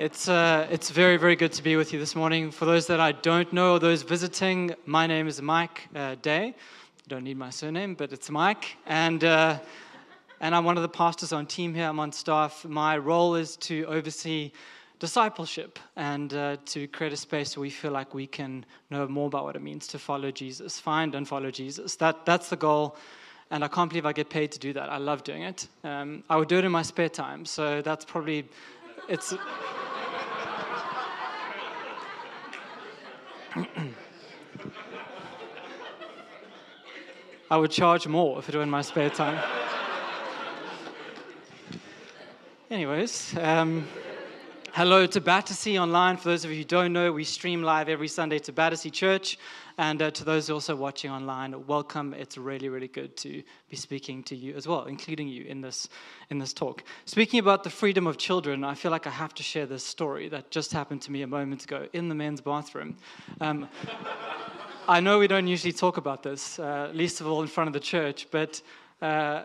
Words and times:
It's, 0.00 0.30
uh, 0.30 0.66
it's 0.70 0.88
very, 0.88 1.18
very 1.18 1.36
good 1.36 1.52
to 1.52 1.62
be 1.62 1.76
with 1.76 1.92
you 1.92 1.98
this 1.98 2.16
morning. 2.16 2.50
For 2.50 2.64
those 2.64 2.86
that 2.86 3.00
I 3.00 3.12
don't 3.12 3.52
know, 3.52 3.74
or 3.74 3.78
those 3.78 4.00
visiting, 4.00 4.74
my 4.86 5.06
name 5.06 5.28
is 5.28 5.42
Mike 5.42 5.88
uh, 5.94 6.14
Day. 6.22 6.46
You 6.46 7.08
don't 7.08 7.22
need 7.22 7.36
my 7.36 7.50
surname, 7.50 7.96
but 7.96 8.10
it's 8.10 8.30
Mike. 8.30 8.78
And, 8.86 9.22
uh, 9.22 9.58
and 10.40 10.54
I'm 10.54 10.64
one 10.64 10.78
of 10.78 10.82
the 10.82 10.88
pastors 10.88 11.34
on 11.34 11.44
team 11.44 11.74
here. 11.74 11.84
I'm 11.86 12.00
on 12.00 12.12
staff. 12.12 12.64
My 12.64 12.96
role 12.96 13.34
is 13.34 13.56
to 13.56 13.84
oversee 13.88 14.52
discipleship 15.00 15.78
and 15.96 16.32
uh, 16.32 16.56
to 16.64 16.88
create 16.88 17.12
a 17.12 17.16
space 17.18 17.54
where 17.54 17.60
we 17.60 17.68
feel 17.68 17.92
like 17.92 18.14
we 18.14 18.26
can 18.26 18.64
know 18.88 19.06
more 19.06 19.26
about 19.26 19.44
what 19.44 19.54
it 19.54 19.60
means 19.60 19.86
to 19.88 19.98
follow 19.98 20.30
Jesus, 20.30 20.80
find 20.80 21.14
and 21.14 21.28
follow 21.28 21.50
Jesus. 21.50 21.96
That, 21.96 22.24
that's 22.24 22.48
the 22.48 22.56
goal 22.56 22.96
and 23.50 23.62
I 23.62 23.68
can't 23.68 23.90
believe 23.90 24.06
I 24.06 24.14
get 24.14 24.30
paid 24.30 24.50
to 24.52 24.58
do 24.58 24.72
that. 24.72 24.88
I 24.88 24.96
love 24.96 25.24
doing 25.24 25.42
it. 25.42 25.68
Um, 25.84 26.24
I 26.30 26.36
would 26.36 26.48
do 26.48 26.56
it 26.56 26.64
in 26.64 26.72
my 26.72 26.82
spare 26.82 27.08
time, 27.10 27.44
so 27.44 27.82
that's 27.82 28.04
probably 28.06 28.48
it's. 29.08 29.34
I 37.50 37.56
would 37.56 37.70
charge 37.70 38.06
more 38.06 38.38
if 38.38 38.48
it 38.48 38.54
were 38.54 38.62
in 38.62 38.70
my 38.70 38.82
spare 38.82 39.10
time. 39.10 39.42
Anyways, 42.70 43.34
um, 43.38 43.88
hello 44.72 45.04
to 45.04 45.20
Battersea 45.20 45.78
Online. 45.78 46.16
For 46.16 46.28
those 46.28 46.44
of 46.44 46.50
you 46.50 46.58
who 46.58 46.64
don't 46.64 46.92
know, 46.92 47.12
we 47.12 47.24
stream 47.24 47.62
live 47.62 47.88
every 47.88 48.08
Sunday 48.08 48.38
to 48.40 48.52
Battersea 48.52 48.90
Church. 48.90 49.38
And 49.78 50.00
uh, 50.00 50.10
to 50.12 50.24
those 50.24 50.48
also 50.50 50.76
watching 50.76 51.10
online, 51.10 51.66
welcome. 51.66 52.14
It's 52.14 52.38
really, 52.38 52.68
really 52.68 52.88
good 52.88 53.16
to 53.18 53.42
be 53.68 53.76
speaking 53.76 54.22
to 54.24 54.36
you 54.36 54.54
as 54.54 54.68
well, 54.68 54.84
including 54.84 55.28
you 55.28 55.44
in 55.44 55.60
this, 55.60 55.88
in 56.30 56.38
this 56.38 56.52
talk. 56.52 56.84
Speaking 57.04 57.40
about 57.40 57.64
the 57.64 57.70
freedom 57.70 58.06
of 58.06 58.16
children, 58.16 58.62
I 58.62 58.74
feel 58.74 58.90
like 58.90 59.06
I 59.06 59.10
have 59.10 59.34
to 59.34 59.42
share 59.42 59.66
this 59.66 59.84
story 59.84 60.28
that 60.28 60.50
just 60.50 60.72
happened 60.72 61.02
to 61.02 61.12
me 61.12 61.22
a 61.22 61.26
moment 61.26 61.64
ago 61.64 61.88
in 61.92 62.08
the 62.08 62.14
men's 62.14 62.40
bathroom. 62.40 62.96
Um, 63.40 63.68
I 64.88 65.00
know 65.00 65.18
we 65.18 65.26
don't 65.26 65.46
usually 65.46 65.72
talk 65.72 65.96
about 65.96 66.22
this, 66.22 66.58
uh, 66.58 66.90
least 66.92 67.20
of 67.20 67.26
all 67.26 67.42
in 67.42 67.48
front 67.48 67.68
of 67.68 67.74
the 67.74 67.80
church, 67.80 68.28
but 68.30 68.60
uh, 69.02 69.44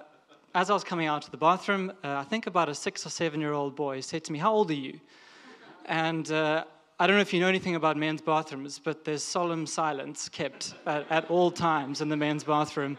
as 0.56 0.70
I 0.70 0.74
was 0.74 0.86
coming 0.86 1.06
out 1.06 1.26
of 1.26 1.32
the 1.32 1.38
bathroom, 1.38 1.92
uh, 2.02 2.16
I 2.16 2.24
think 2.24 2.48
about 2.48 2.70
a 2.70 2.74
six 2.74 3.06
or 3.06 3.10
seven 3.10 3.42
year 3.42 3.52
old 3.52 3.76
boy 3.76 4.00
said 4.00 4.24
to 4.24 4.32
me, 4.32 4.40
How 4.40 4.54
old 4.54 4.72
are 4.72 4.74
you? 4.74 5.02
And 5.86 6.32
uh, 6.32 6.64
I 6.98 7.06
don't 7.06 7.18
know 7.18 7.22
if 7.22 7.34
you 7.34 7.42
know 7.42 7.50
anything 7.50 7.76
about 7.76 7.98
men's 7.98 8.22
bathrooms, 8.22 8.80
but 8.80 9.04
there's 9.04 9.22
solemn 9.22 9.68
silence 9.68 10.30
kept 10.30 10.74
at, 10.86 11.06
at, 11.12 11.30
all 11.30 11.52
times 11.52 12.00
in 12.00 12.08
the 12.08 12.16
men's 12.16 12.46
bathroom. 12.46 12.98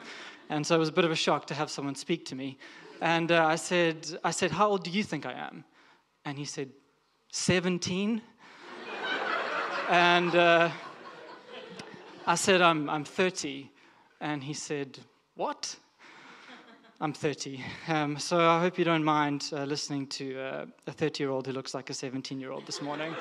And 0.50 0.66
so 0.66 0.76
it 0.76 0.78
was 0.78 0.90
a 0.90 0.92
bit 0.92 1.06
of 1.06 1.10
a 1.10 1.16
shock 1.16 1.46
to 1.46 1.54
have 1.54 1.70
someone 1.70 1.94
speak 1.94 2.26
to 2.26 2.34
me. 2.34 2.58
And 3.00 3.32
uh, 3.32 3.46
I, 3.46 3.56
said, 3.56 4.06
I 4.22 4.32
said, 4.32 4.50
How 4.50 4.68
old 4.68 4.84
do 4.84 4.90
you 4.90 5.02
think 5.02 5.24
I 5.24 5.32
am? 5.32 5.64
And 6.26 6.36
he 6.36 6.44
said, 6.44 6.68
17. 7.32 8.20
and 9.88 10.36
uh, 10.36 10.70
I 12.26 12.34
said, 12.34 12.60
I'm, 12.60 12.90
I'm 12.90 13.04
30. 13.04 13.70
And 14.20 14.44
he 14.44 14.52
said, 14.52 14.98
What? 15.36 15.74
I'm 16.98 17.12
30. 17.12 17.62
Um, 17.88 18.18
so 18.18 18.40
I 18.40 18.58
hope 18.58 18.78
you 18.78 18.84
don't 18.86 19.04
mind 19.04 19.50
uh, 19.52 19.64
listening 19.64 20.06
to 20.06 20.40
uh, 20.40 20.66
a 20.86 20.92
30 20.92 21.22
year 21.22 21.30
old 21.30 21.46
who 21.46 21.52
looks 21.52 21.74
like 21.74 21.90
a 21.90 21.94
17 21.94 22.40
year 22.40 22.52
old 22.52 22.64
this 22.64 22.80
morning 22.80 23.14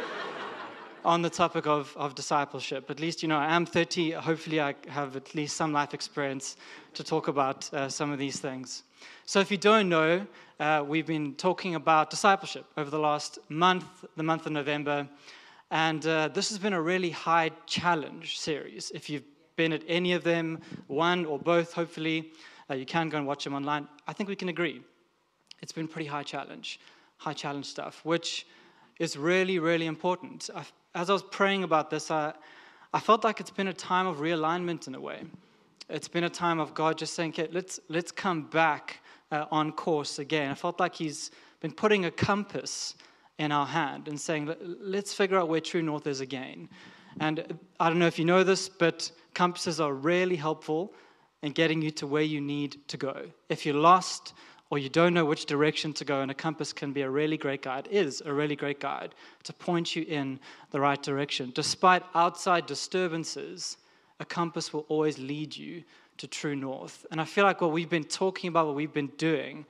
on 1.06 1.22
the 1.22 1.30
topic 1.30 1.68
of, 1.68 1.94
of 1.98 2.16
discipleship. 2.16 2.90
At 2.90 3.02
least, 3.02 3.22
you 3.22 3.28
know, 3.28 3.36
I 3.36 3.54
am 3.54 3.66
30. 3.66 4.12
Hopefully, 4.12 4.62
I 4.62 4.76
have 4.88 5.18
at 5.18 5.36
least 5.36 5.58
some 5.58 5.74
life 5.74 5.94
experience 5.94 6.56
to 6.94 7.04
talk 7.04 7.28
about 7.28 7.72
uh, 7.74 7.90
some 7.90 8.14
of 8.14 8.18
these 8.18 8.40
things. 8.40 8.84
So, 9.26 9.42
if 9.42 9.52
you 9.52 9.58
don't 9.58 9.90
know, 9.90 10.26
uh, 10.62 10.82
we've 10.88 11.08
been 11.08 11.36
talking 11.36 11.76
about 11.76 12.10
discipleship 12.10 12.66
over 12.78 12.90
the 12.90 13.00
last 13.00 13.40
month, 13.50 14.06
the 14.16 14.24
month 14.24 14.46
of 14.46 14.54
November. 14.54 15.06
And 15.70 16.08
uh, 16.08 16.30
this 16.30 16.48
has 16.48 16.60
been 16.60 16.72
a 16.72 16.82
really 16.82 17.10
high 17.10 17.52
challenge 17.66 18.40
series. 18.40 18.90
If 18.96 19.10
you've 19.10 19.26
been 19.58 19.74
at 19.74 19.84
any 19.86 20.14
of 20.14 20.24
them, 20.24 20.62
one 20.88 21.26
or 21.26 21.38
both, 21.38 21.74
hopefully, 21.74 22.32
uh, 22.70 22.74
you 22.74 22.86
can 22.86 23.10
go 23.10 23.18
and 23.18 23.28
watch 23.28 23.44
them 23.44 23.54
online. 23.54 23.88
I 24.08 24.14
think 24.14 24.30
we 24.30 24.36
can 24.36 24.50
agree. 24.50 24.82
It's 25.62 25.72
been 25.72 25.88
pretty 25.88 26.08
high 26.08 26.24
challenge, 26.24 26.80
high 27.18 27.34
challenge 27.34 27.66
stuff, 27.66 28.02
which 28.04 28.46
is 29.00 29.18
really, 29.18 29.60
really 29.60 29.86
important. 29.86 30.50
I, 30.56 30.64
as 30.94 31.10
I 31.10 31.14
was 31.14 31.24
praying 31.24 31.64
about 31.64 31.90
this, 31.90 32.10
I, 32.12 32.34
I 32.94 33.00
felt 33.00 33.24
like 33.24 33.40
it's 33.40 33.52
been 33.52 33.68
a 33.68 33.74
time 33.74 34.08
of 34.08 34.18
realignment 34.18 34.88
in 34.88 34.96
a 34.96 35.00
way. 35.00 35.24
It's 35.90 36.08
been 36.08 36.24
a 36.24 36.30
time 36.30 36.60
of 36.60 36.74
God 36.74 36.98
just 36.98 37.14
saying, 37.14 37.32
okay, 37.32 37.50
let's, 37.52 37.80
let's 37.90 38.12
come 38.12 38.44
back 38.44 39.02
uh, 39.32 39.46
on 39.52 39.72
course 39.72 40.20
again. 40.20 40.52
I 40.52 40.56
felt 40.56 40.80
like 40.80 40.96
He's 40.96 41.32
been 41.60 41.72
putting 41.72 42.06
a 42.06 42.12
compass 42.12 42.96
in 43.38 43.52
our 43.52 43.66
hand 43.66 44.08
and 44.08 44.20
saying, 44.20 44.54
let's 44.62 45.14
figure 45.14 45.38
out 45.38 45.50
where 45.50 45.60
true 45.60 45.82
north 45.82 46.08
is 46.08 46.22
again. 46.22 46.70
And 47.20 47.58
I 47.80 47.90
don't 47.90 48.00
know 48.00 48.08
if 48.08 48.18
you 48.18 48.26
know 48.26 48.44
this, 48.44 48.70
but 48.70 49.12
compasses 49.34 49.80
are 49.80 49.94
really 49.94 50.36
helpful 50.36 50.94
in 51.42 51.52
getting 51.52 51.82
you 51.82 51.92
to 51.92 52.08
where 52.08 52.24
you 52.24 52.42
need 52.42 52.88
to 52.88 52.98
go. 52.98 53.28
If 53.50 53.66
you're 53.66 53.76
lost, 53.76 54.34
or 54.70 54.80
you 54.80 54.90
don't 54.90 55.14
know 55.14 55.26
which 55.26 55.46
direction 55.46 55.94
to 55.94 56.06
go, 56.06 56.22
and 56.22 56.32
a 56.32 56.34
compass 56.34 56.74
can 56.74 56.92
be 56.92 57.02
a 57.02 57.10
really 57.10 57.38
great 57.38 57.62
guide, 57.62 57.88
is 57.92 58.22
a 58.26 58.34
really 58.34 58.56
great 58.56 58.80
guide 58.80 59.14
to 59.44 59.54
point 59.54 59.96
you 59.96 60.04
in 60.04 60.40
the 60.72 60.80
right 60.80 61.02
direction. 61.02 61.52
Despite 61.54 62.04
outside 62.16 62.66
disturbances, 62.66 63.78
a 64.20 64.26
compass 64.26 64.74
will 64.74 64.86
always 64.90 65.20
lead 65.20 65.56
you 65.56 65.84
to 66.18 66.28
true 66.28 66.56
north. 66.56 67.06
And 67.12 67.22
I 67.22 67.26
feel 67.26 67.44
like 67.44 67.62
what 67.62 67.72
we've 67.72 67.90
been 67.90 68.06
talking 68.06 68.48
about, 68.48 68.66
what 68.66 68.76
we've 68.76 68.94
been 68.94 69.12
doing, 69.18 69.66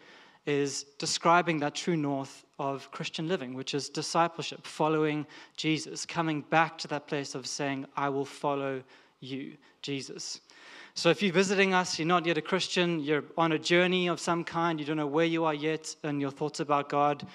is 0.45 0.83
describing 0.99 1.59
that 1.59 1.73
true 1.73 1.97
north 1.97 2.45
of 2.59 2.89
Christian 2.91 3.27
living, 3.27 3.53
which 3.53 3.73
is 3.73 3.89
discipleship, 3.89 4.65
following 4.65 5.25
Jesus, 5.57 6.05
coming 6.05 6.41
back 6.41 6.77
to 6.77 6.87
that 6.89 7.07
place 7.07 7.35
of 7.35 7.47
saying, 7.47 7.85
I 7.97 8.09
will 8.09 8.25
follow 8.25 8.83
you, 9.19 9.57
Jesus. 9.81 10.39
So 10.97 11.09
if 11.09 11.21
you're 11.21 11.33
visiting 11.33 11.73
us, 11.73 11.99
you're 11.99 12.07
not 12.07 12.25
yet 12.25 12.37
a 12.37 12.41
Christian, 12.41 13.01
you're 13.01 13.25
on 13.37 13.51
a 13.51 13.59
journey 13.59 14.07
of 14.07 14.17
some 14.17 14.45
kind, 14.45 14.79
you 14.79 14.85
don't 14.85 14.95
know 14.95 15.05
where 15.05 15.25
you 15.25 15.43
are 15.43 15.53
yet 15.53 15.93
and 16.03 16.21
your 16.21 16.31
thoughts 16.31 16.61
about 16.61 16.87
God, 16.87 17.27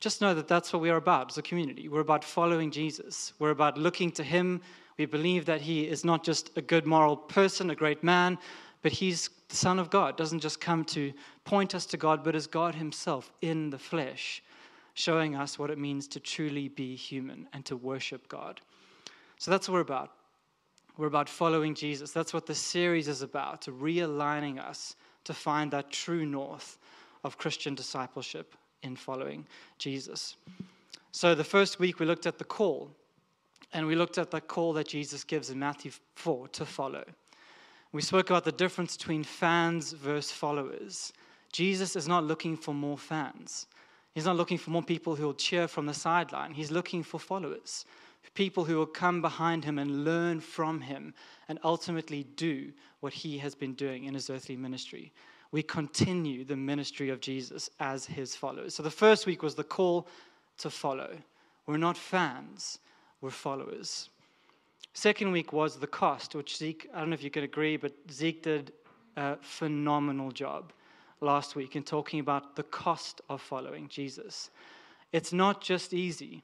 just 0.00 0.20
know 0.20 0.34
that 0.34 0.48
that's 0.48 0.72
what 0.72 0.82
we 0.82 0.90
are 0.90 0.96
about 0.96 1.30
as 1.30 1.38
a 1.38 1.42
community. 1.42 1.88
We're 1.88 2.00
about 2.00 2.24
following 2.24 2.72
Jesus. 2.72 3.34
We're 3.38 3.50
about 3.50 3.78
looking 3.78 4.10
to 4.12 4.24
Him. 4.24 4.60
We 4.96 5.06
believe 5.06 5.44
that 5.44 5.60
He 5.60 5.86
is 5.86 6.04
not 6.04 6.24
just 6.24 6.50
a 6.58 6.60
good 6.60 6.86
moral 6.86 7.16
person, 7.16 7.70
a 7.70 7.76
great 7.76 8.02
man, 8.02 8.36
but 8.82 8.90
He's 8.90 9.30
the 9.48 9.54
Son 9.56 9.78
of 9.78 9.90
God. 9.90 10.16
Doesn't 10.16 10.40
just 10.40 10.60
come 10.60 10.84
to 10.86 11.12
point 11.44 11.76
us 11.76 11.86
to 11.86 11.96
God, 11.96 12.24
but 12.24 12.34
is 12.34 12.48
God 12.48 12.74
Himself 12.74 13.30
in 13.42 13.70
the 13.70 13.78
flesh, 13.78 14.42
showing 14.94 15.36
us 15.36 15.56
what 15.56 15.70
it 15.70 15.78
means 15.78 16.08
to 16.08 16.18
truly 16.18 16.66
be 16.66 16.96
human 16.96 17.46
and 17.52 17.64
to 17.66 17.76
worship 17.76 18.26
God. 18.28 18.60
So 19.38 19.52
that's 19.52 19.68
what 19.68 19.74
we're 19.74 19.80
about. 19.82 20.17
We're 20.98 21.06
about 21.06 21.28
following 21.28 21.76
Jesus. 21.76 22.10
That's 22.10 22.34
what 22.34 22.46
the 22.46 22.56
series 22.56 23.06
is 23.06 23.22
about, 23.22 23.62
realigning 23.66 24.58
us 24.58 24.96
to 25.24 25.32
find 25.32 25.70
that 25.70 25.92
true 25.92 26.26
north 26.26 26.76
of 27.22 27.38
Christian 27.38 27.76
discipleship 27.76 28.56
in 28.82 28.96
following 28.96 29.46
Jesus. 29.78 30.34
So, 31.12 31.36
the 31.36 31.44
first 31.44 31.78
week 31.78 32.00
we 32.00 32.06
looked 32.06 32.26
at 32.26 32.38
the 32.38 32.44
call, 32.44 32.90
and 33.72 33.86
we 33.86 33.94
looked 33.94 34.18
at 34.18 34.32
the 34.32 34.40
call 34.40 34.72
that 34.72 34.88
Jesus 34.88 35.22
gives 35.22 35.50
in 35.50 35.58
Matthew 35.60 35.92
4 36.16 36.48
to 36.48 36.66
follow. 36.66 37.04
We 37.92 38.02
spoke 38.02 38.28
about 38.30 38.44
the 38.44 38.50
difference 38.50 38.96
between 38.96 39.22
fans 39.22 39.92
versus 39.92 40.32
followers. 40.32 41.12
Jesus 41.52 41.94
is 41.94 42.08
not 42.08 42.24
looking 42.24 42.56
for 42.56 42.74
more 42.74 42.98
fans. 42.98 43.68
He's 44.14 44.26
not 44.26 44.36
looking 44.36 44.58
for 44.58 44.70
more 44.70 44.82
people 44.82 45.14
who 45.14 45.26
will 45.26 45.34
cheer 45.34 45.68
from 45.68 45.86
the 45.86 45.94
sideline. 45.94 46.54
He's 46.54 46.72
looking 46.72 47.04
for 47.04 47.20
followers 47.20 47.84
people 48.34 48.64
who 48.64 48.76
will 48.76 48.86
come 48.86 49.20
behind 49.20 49.64
him 49.64 49.78
and 49.78 50.04
learn 50.04 50.40
from 50.40 50.80
him 50.80 51.14
and 51.48 51.58
ultimately 51.64 52.24
do 52.36 52.72
what 53.00 53.12
he 53.12 53.38
has 53.38 53.54
been 53.54 53.74
doing 53.74 54.04
in 54.04 54.14
his 54.14 54.30
earthly 54.30 54.56
ministry. 54.56 55.12
We 55.50 55.62
continue 55.62 56.44
the 56.44 56.56
ministry 56.56 57.08
of 57.08 57.20
Jesus 57.20 57.70
as 57.80 58.04
his 58.04 58.36
followers. 58.36 58.74
So 58.74 58.82
the 58.82 58.90
first 58.90 59.26
week 59.26 59.42
was 59.42 59.54
the 59.54 59.64
call 59.64 60.06
to 60.58 60.70
follow. 60.70 61.16
We're 61.66 61.76
not 61.76 61.96
fans, 61.96 62.78
we're 63.20 63.30
followers. 63.30 64.10
Second 64.94 65.32
week 65.32 65.52
was 65.52 65.76
the 65.76 65.86
cost, 65.86 66.34
which 66.34 66.56
Zeke, 66.56 66.88
I 66.92 67.00
don't 67.00 67.10
know 67.10 67.14
if 67.14 67.22
you 67.22 67.30
could 67.30 67.44
agree, 67.44 67.76
but 67.76 67.92
Zeke 68.10 68.42
did 68.42 68.72
a 69.16 69.36
phenomenal 69.36 70.30
job 70.32 70.72
last 71.20 71.56
week 71.56 71.76
in 71.76 71.82
talking 71.82 72.20
about 72.20 72.56
the 72.56 72.62
cost 72.64 73.20
of 73.28 73.40
following 73.40 73.88
Jesus. 73.88 74.50
It's 75.12 75.32
not 75.32 75.60
just 75.60 75.94
easy. 75.94 76.42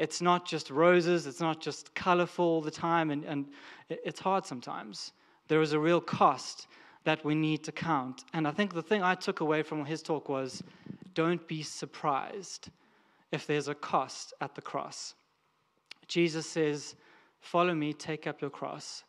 It's 0.00 0.22
not 0.22 0.46
just 0.46 0.70
roses, 0.70 1.26
it's 1.26 1.40
not 1.40 1.60
just 1.60 1.94
colorful 1.94 2.46
all 2.46 2.62
the 2.62 2.70
time, 2.70 3.10
and, 3.10 3.22
and 3.26 3.44
it's 3.90 4.18
hard 4.18 4.46
sometimes. 4.46 5.12
There 5.48 5.60
is 5.60 5.74
a 5.74 5.78
real 5.78 6.00
cost 6.00 6.68
that 7.04 7.22
we 7.22 7.34
need 7.34 7.62
to 7.64 7.72
count. 7.72 8.24
And 8.32 8.48
I 8.48 8.50
think 8.50 8.72
the 8.72 8.82
thing 8.82 9.02
I 9.02 9.14
took 9.14 9.40
away 9.40 9.62
from 9.62 9.84
his 9.84 10.00
talk 10.00 10.30
was 10.30 10.62
don't 11.12 11.46
be 11.46 11.62
surprised 11.62 12.70
if 13.30 13.46
there's 13.46 13.68
a 13.68 13.74
cost 13.74 14.32
at 14.40 14.54
the 14.54 14.62
cross. 14.62 15.14
Jesus 16.08 16.46
says, 16.46 16.96
Follow 17.40 17.74
me, 17.74 17.92
take 17.92 18.26
up 18.26 18.40
your 18.40 18.50
cross. 18.50 19.04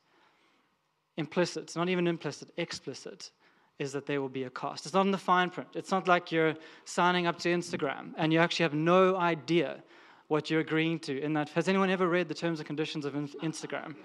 Implicit, 1.15 1.73
not 1.77 1.87
even 1.87 2.05
implicit, 2.05 2.49
explicit, 2.57 3.31
is 3.79 3.93
that 3.93 4.05
there 4.05 4.19
will 4.19 4.29
be 4.29 4.43
a 4.43 4.49
cost. 4.49 4.85
It's 4.85 4.93
not 4.93 5.05
in 5.05 5.11
the 5.11 5.17
fine 5.17 5.49
print. 5.49 5.69
It's 5.73 5.91
not 5.91 6.09
like 6.09 6.33
you're 6.33 6.55
signing 6.83 7.27
up 7.27 7.39
to 7.39 7.49
Instagram 7.49 8.11
and 8.17 8.33
you 8.33 8.39
actually 8.39 8.63
have 8.63 8.73
no 8.73 9.15
idea 9.15 9.81
what 10.31 10.49
you're 10.49 10.61
agreeing 10.61 10.97
to 10.97 11.21
in 11.21 11.33
that. 11.33 11.49
Has 11.49 11.67
anyone 11.67 11.89
ever 11.89 12.07
read 12.07 12.29
the 12.29 12.33
terms 12.33 12.61
and 12.61 12.65
conditions 12.65 13.03
of 13.03 13.15
Instagram? 13.15 13.95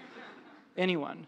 anyone? 0.75 1.25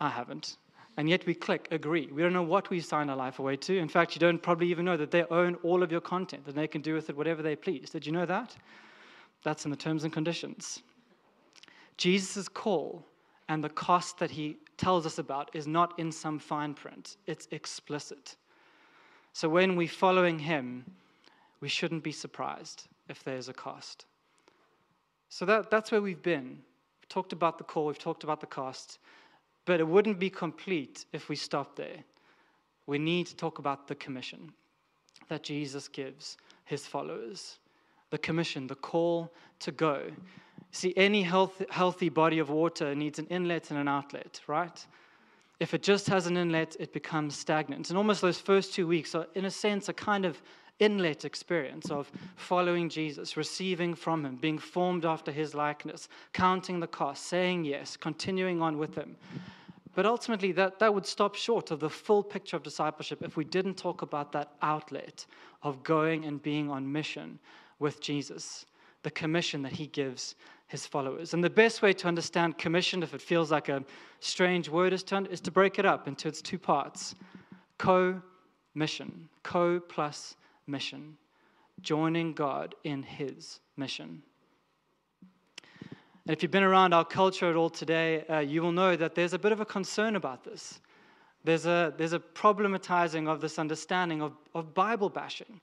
I 0.00 0.08
haven't. 0.08 0.56
And 0.96 1.06
yet 1.06 1.26
we 1.26 1.34
click 1.34 1.68
agree. 1.70 2.06
We 2.10 2.22
don't 2.22 2.32
know 2.32 2.42
what 2.42 2.70
we 2.70 2.80
sign 2.80 3.10
our 3.10 3.16
life 3.16 3.40
away 3.40 3.56
to. 3.58 3.76
In 3.76 3.90
fact, 3.90 4.14
you 4.14 4.18
don't 4.18 4.42
probably 4.42 4.68
even 4.68 4.86
know 4.86 4.96
that 4.96 5.10
they 5.10 5.24
own 5.24 5.56
all 5.62 5.82
of 5.82 5.92
your 5.92 6.00
content 6.00 6.44
and 6.46 6.56
they 6.56 6.66
can 6.66 6.80
do 6.80 6.94
with 6.94 7.10
it 7.10 7.16
whatever 7.16 7.42
they 7.42 7.54
please. 7.54 7.90
Did 7.90 8.06
you 8.06 8.12
know 8.12 8.24
that? 8.24 8.56
That's 9.44 9.66
in 9.66 9.70
the 9.70 9.76
terms 9.76 10.04
and 10.04 10.12
conditions. 10.14 10.82
Jesus' 11.98 12.48
call 12.48 13.04
and 13.50 13.62
the 13.62 13.68
cost 13.68 14.18
that 14.18 14.30
he 14.30 14.56
tells 14.78 15.04
us 15.04 15.18
about 15.18 15.50
is 15.52 15.66
not 15.66 15.98
in 15.98 16.10
some 16.10 16.38
fine 16.38 16.72
print, 16.72 17.18
it's 17.26 17.48
explicit. 17.50 18.36
So 19.34 19.46
when 19.46 19.76
we're 19.76 19.88
following 19.88 20.38
him, 20.38 20.86
we 21.60 21.68
shouldn't 21.68 22.02
be 22.02 22.12
surprised 22.12 22.88
if 23.10 23.22
there's 23.24 23.48
a 23.48 23.52
cost. 23.52 24.06
So 25.28 25.44
that, 25.44 25.70
that's 25.70 25.92
where 25.92 26.00
we've 26.00 26.22
been. 26.22 26.62
We've 27.00 27.08
talked 27.08 27.32
about 27.32 27.58
the 27.58 27.64
call, 27.64 27.86
we've 27.86 27.98
talked 27.98 28.24
about 28.24 28.40
the 28.40 28.46
cost, 28.46 28.98
but 29.66 29.80
it 29.80 29.86
wouldn't 29.86 30.18
be 30.18 30.30
complete 30.30 31.04
if 31.12 31.28
we 31.28 31.36
stopped 31.36 31.76
there. 31.76 32.04
We 32.86 32.98
need 32.98 33.26
to 33.26 33.36
talk 33.36 33.58
about 33.58 33.86
the 33.86 33.94
commission 33.94 34.52
that 35.28 35.42
Jesus 35.42 35.86
gives 35.88 36.38
his 36.64 36.86
followers 36.86 37.58
the 38.10 38.18
commission, 38.18 38.66
the 38.66 38.74
call 38.74 39.32
to 39.60 39.72
go. 39.72 40.10
See, 40.72 40.92
any 40.96 41.22
health, 41.22 41.62
healthy 41.70 42.08
body 42.08 42.38
of 42.38 42.50
water 42.50 42.94
needs 42.94 43.18
an 43.18 43.26
inlet 43.26 43.70
and 43.70 43.78
an 43.78 43.88
outlet, 43.88 44.40
right? 44.46 44.86
If 45.58 45.74
it 45.74 45.82
just 45.82 46.06
has 46.08 46.26
an 46.26 46.36
inlet, 46.36 46.76
it 46.78 46.92
becomes 46.92 47.36
stagnant. 47.36 47.88
And 47.88 47.96
almost 47.96 48.20
those 48.20 48.38
first 48.38 48.74
two 48.74 48.86
weeks 48.86 49.14
are, 49.14 49.26
in 49.34 49.44
a 49.44 49.50
sense, 49.50 49.88
a 49.88 49.92
kind 49.92 50.24
of 50.24 50.40
inlet 50.80 51.24
experience 51.24 51.90
of 51.90 52.10
following 52.36 52.88
Jesus, 52.88 53.36
receiving 53.36 53.94
from 53.94 54.24
him, 54.24 54.36
being 54.36 54.58
formed 54.58 55.04
after 55.04 55.30
his 55.30 55.54
likeness, 55.54 56.08
counting 56.32 56.80
the 56.80 56.86
cost, 56.86 57.26
saying 57.26 57.64
yes, 57.64 57.96
continuing 57.96 58.60
on 58.60 58.78
with 58.78 58.94
him. 58.94 59.16
But 59.94 60.06
ultimately, 60.06 60.52
that, 60.52 60.78
that 60.78 60.92
would 60.94 61.06
stop 61.06 61.34
short 61.34 61.70
of 61.70 61.80
the 61.80 61.90
full 61.90 62.22
picture 62.22 62.56
of 62.56 62.62
discipleship 62.62 63.22
if 63.22 63.36
we 63.36 63.44
didn't 63.44 63.74
talk 63.74 64.02
about 64.02 64.32
that 64.32 64.52
outlet 64.62 65.26
of 65.62 65.82
going 65.82 66.24
and 66.24 66.42
being 66.42 66.70
on 66.70 66.90
mission 66.90 67.38
with 67.80 68.00
Jesus, 68.00 68.66
the 69.02 69.10
commission 69.10 69.62
that 69.62 69.72
he 69.72 69.88
gives 69.88 70.36
his 70.68 70.86
followers. 70.86 71.34
And 71.34 71.42
the 71.42 71.50
best 71.50 71.82
way 71.82 71.92
to 71.94 72.06
understand 72.06 72.56
commission, 72.56 73.02
if 73.02 73.12
it 73.14 73.20
feels 73.20 73.50
like 73.50 73.68
a 73.68 73.82
strange 74.20 74.68
word, 74.68 74.92
is 74.92 75.02
to, 75.04 75.28
is 75.28 75.40
to 75.40 75.50
break 75.50 75.80
it 75.80 75.84
up 75.84 76.06
into 76.06 76.28
its 76.28 76.40
two 76.40 76.58
parts 76.58 77.16
co 77.78 78.22
mission, 78.74 79.28
co 79.42 79.80
plus 79.80 80.36
mission, 80.66 81.16
joining 81.80 82.32
God 82.32 82.74
in 82.84 83.02
his 83.02 83.60
mission. 83.76 84.22
And 86.26 86.36
if 86.36 86.42
you've 86.42 86.52
been 86.52 86.62
around 86.62 86.92
our 86.92 87.04
culture 87.04 87.50
at 87.50 87.56
all 87.56 87.70
today, 87.70 88.24
uh, 88.26 88.38
you 88.38 88.62
will 88.62 88.72
know 88.72 88.94
that 88.94 89.14
there's 89.14 89.32
a 89.32 89.38
bit 89.38 89.52
of 89.52 89.60
a 89.60 89.64
concern 89.64 90.16
about 90.16 90.44
this. 90.44 90.80
There's 91.44 91.66
a, 91.66 91.94
there's 91.96 92.12
a 92.12 92.18
problematizing 92.18 93.26
of 93.28 93.40
this 93.40 93.58
understanding 93.58 94.20
of, 94.20 94.32
of 94.54 94.74
Bible 94.74 95.08
bashing. 95.08 95.60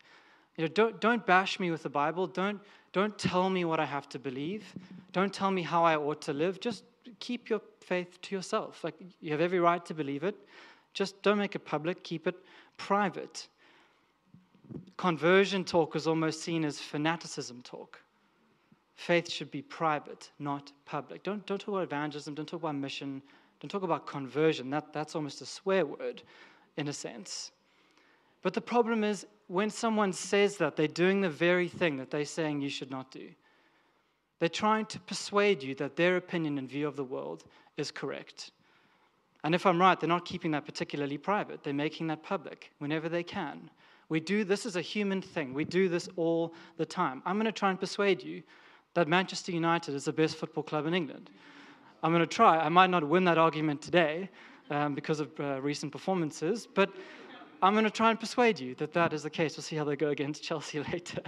You 0.57 0.63
know, 0.63 0.67
don't, 0.69 0.99
don't 0.99 1.25
bash 1.25 1.59
me 1.59 1.69
with 1.69 1.83
the 1.83 1.89
Bible. 1.89 2.25
Don't, 2.25 2.59
don't 2.91 3.17
tell 3.17 3.49
me 3.49 3.63
what 3.63 3.79
I 3.79 3.85
have 3.85 4.09
to 4.09 4.19
believe. 4.19 4.75
Don't 5.13 5.31
tell 5.31 5.51
me 5.51 5.61
how 5.61 5.83
I 5.83 5.95
ought 5.95 6.21
to 6.23 6.33
live. 6.33 6.59
Just 6.59 6.83
keep 7.19 7.49
your 7.49 7.61
faith 7.79 8.19
to 8.23 8.35
yourself. 8.35 8.83
Like 8.83 8.95
you 9.21 9.31
have 9.31 9.41
every 9.41 9.59
right 9.59 9.85
to 9.85 9.93
believe 9.93 10.23
it. 10.23 10.35
Just 10.93 11.21
don't 11.21 11.37
make 11.37 11.53
it 11.55 11.63
public. 11.63 12.03
Keep 12.03 12.25
it 12.25 12.35
private. 12.77 13.47
Conversion 14.97 15.63
talk 15.63 15.95
is 15.95 16.07
almost 16.07 16.41
seen 16.41 16.65
as 16.65 16.79
fanaticism 16.79 17.61
talk. 17.63 18.01
Faith 18.95 19.29
should 19.31 19.51
be 19.51 19.61
private, 19.61 20.31
not 20.39 20.71
public. 20.85 21.21
Don't, 21.23 21.45
don't 21.45 21.59
talk 21.59 21.69
about 21.69 21.83
evangelism. 21.83 22.33
Don't 22.33 22.47
talk 22.47 22.61
about 22.61 22.75
mission. 22.75 23.21
Don't 23.59 23.69
talk 23.69 23.83
about 23.83 24.07
conversion. 24.07 24.71
That, 24.71 24.91
that's 24.91 25.15
almost 25.15 25.41
a 25.41 25.45
swear 25.45 25.85
word, 25.85 26.23
in 26.77 26.87
a 26.87 26.93
sense. 26.93 27.51
But 28.41 28.53
the 28.53 28.61
problem 28.61 29.03
is, 29.03 29.27
when 29.47 29.69
someone 29.69 30.13
says 30.13 30.57
that, 30.57 30.75
they're 30.75 30.87
doing 30.87 31.21
the 31.21 31.29
very 31.29 31.67
thing 31.67 31.97
that 31.97 32.09
they're 32.09 32.25
saying 32.25 32.61
you 32.61 32.69
should 32.69 32.91
not 32.91 33.11
do. 33.11 33.29
They're 34.39 34.49
trying 34.49 34.85
to 34.87 34.99
persuade 34.99 35.63
you 35.63 35.75
that 35.75 35.95
their 35.95 36.17
opinion 36.17 36.57
and 36.57 36.69
view 36.69 36.87
of 36.87 36.95
the 36.95 37.03
world 37.03 37.43
is 37.77 37.91
correct. 37.91 38.51
And 39.43 39.55
if 39.55 39.65
I'm 39.65 39.79
right, 39.79 39.99
they're 39.99 40.09
not 40.09 40.25
keeping 40.25 40.51
that 40.51 40.65
particularly 40.65 41.17
private. 41.17 41.63
They're 41.63 41.73
making 41.73 42.07
that 42.07 42.23
public 42.23 42.71
whenever 42.79 43.09
they 43.09 43.23
can. 43.23 43.69
We 44.09 44.19
do 44.19 44.43
this 44.43 44.65
as 44.65 44.75
a 44.75 44.81
human 44.81 45.21
thing. 45.21 45.53
We 45.53 45.65
do 45.65 45.89
this 45.89 46.07
all 46.15 46.53
the 46.77 46.85
time. 46.85 47.21
I'm 47.25 47.35
going 47.35 47.45
to 47.45 47.51
try 47.51 47.69
and 47.69 47.79
persuade 47.79 48.23
you 48.23 48.43
that 48.93 49.07
Manchester 49.07 49.51
United 49.51 49.93
is 49.95 50.05
the 50.05 50.13
best 50.13 50.37
football 50.37 50.63
club 50.63 50.85
in 50.85 50.93
England. 50.93 51.29
I'm 52.03 52.11
going 52.11 52.21
to 52.21 52.35
try. 52.35 52.57
I 52.57 52.69
might 52.69 52.89
not 52.89 53.07
win 53.07 53.25
that 53.25 53.37
argument 53.37 53.81
today 53.81 54.29
um, 54.69 54.95
because 54.95 55.19
of 55.19 55.37
uh, 55.39 55.61
recent 55.61 55.91
performances, 55.91 56.67
but 56.73 56.89
I'm 57.61 57.73
going 57.73 57.85
to 57.85 57.91
try 57.91 58.11
and 58.11 58.19
persuade 58.19 58.59
you 58.59 58.75
that 58.75 58.93
that 58.93 59.13
is 59.13 59.23
the 59.23 59.29
case. 59.29 59.57
We'll 59.57 59.63
see 59.63 59.75
how 59.75 59.83
they 59.83 59.95
go 59.95 60.09
against 60.09 60.43
Chelsea 60.43 60.79
later. 60.91 61.21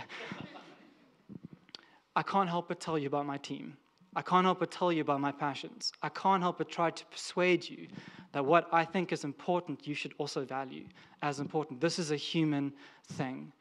I 2.16 2.24
can't 2.24 2.50
help 2.50 2.68
but 2.68 2.80
tell 2.80 2.98
you 2.98 3.08
about 3.08 3.26
my 3.26 3.38
team. 3.38 3.78
I 4.16 4.22
can't 4.22 4.46
help 4.46 4.60
but 4.60 4.72
tell 4.72 4.92
you 4.92 5.02
about 5.02 5.22
my 5.22 5.32
passions. 5.32 5.92
I 6.02 6.10
can't 6.10 6.42
help 6.42 6.58
but 6.58 6.70
try 6.70 6.90
to 6.90 7.06
persuade 7.06 7.70
you 7.70 7.88
that 8.32 8.44
what 8.44 8.68
I 8.72 8.84
think 8.86 9.12
is 9.12 9.24
important, 9.24 9.88
you 9.88 9.94
should 9.94 10.14
also 10.18 10.46
value 10.46 10.86
as 11.22 11.40
important. 11.40 11.82
This 11.82 12.00
is 12.00 12.12
a 12.12 12.16
human 12.16 12.74
thing. 13.14 13.52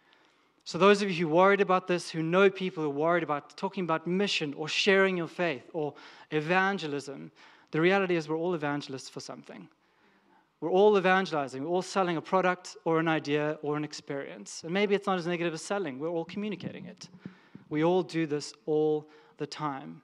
So, 0.65 0.77
those 0.77 1.01
of 1.01 1.11
you 1.11 1.27
who 1.27 1.33
are 1.33 1.35
worried 1.35 1.61
about 1.63 1.87
this, 1.87 2.11
who 2.11 2.23
know 2.23 2.51
people 2.51 2.83
who 2.83 2.91
are 2.91 2.93
worried 2.93 3.23
about 3.23 3.57
talking 3.57 3.85
about 3.85 4.07
mission 4.07 4.53
or 4.55 4.69
sharing 4.69 5.17
your 5.17 5.29
faith 5.29 5.71
or 5.73 5.95
evangelism, 6.31 7.31
the 7.71 7.81
reality 7.81 8.17
is 8.17 8.29
we're 8.29 8.37
all 8.37 8.55
evangelists 8.55 9.09
for 9.09 9.21
something. 9.21 9.67
We're 10.61 10.71
all 10.71 10.99
evangelizing. 10.99 11.63
We're 11.63 11.71
all 11.71 11.83
selling 11.83 12.17
a 12.17 12.21
product 12.21 12.77
or 12.85 12.99
an 12.99 13.09
idea 13.09 13.59
or 13.63 13.77
an 13.77 13.85
experience. 13.85 14.63
And 14.65 14.73
maybe 14.73 14.95
it's 14.95 15.07
not 15.07 15.19
as 15.19 15.27
negative 15.27 15.55
as 15.55 15.63
selling, 15.63 15.99
we're 15.99 16.11
all 16.11 16.25
communicating 16.25 16.87
it. 16.87 17.09
We 17.71 17.85
all 17.85 18.03
do 18.03 18.27
this 18.27 18.53
all 18.67 19.09
the 19.37 19.47
time. 19.47 20.03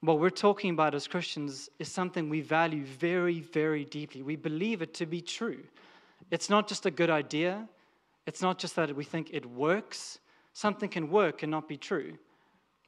What 0.00 0.20
we're 0.20 0.30
talking 0.30 0.70
about 0.70 0.94
as 0.94 1.08
Christians 1.08 1.68
is 1.78 1.90
something 1.90 2.28
we 2.28 2.40
value 2.40 2.84
very, 2.84 3.40
very 3.40 3.84
deeply. 3.84 4.22
We 4.22 4.36
believe 4.36 4.80
it 4.80 4.94
to 4.94 5.06
be 5.06 5.20
true. 5.20 5.64
It's 6.30 6.48
not 6.48 6.68
just 6.68 6.86
a 6.86 6.90
good 6.90 7.10
idea, 7.10 7.68
it's 8.26 8.42
not 8.42 8.58
just 8.58 8.76
that 8.76 8.94
we 8.94 9.04
think 9.04 9.30
it 9.32 9.46
works. 9.46 10.18
Something 10.52 10.88
can 10.88 11.10
work 11.10 11.42
and 11.42 11.50
not 11.50 11.68
be 11.68 11.76
true. 11.76 12.18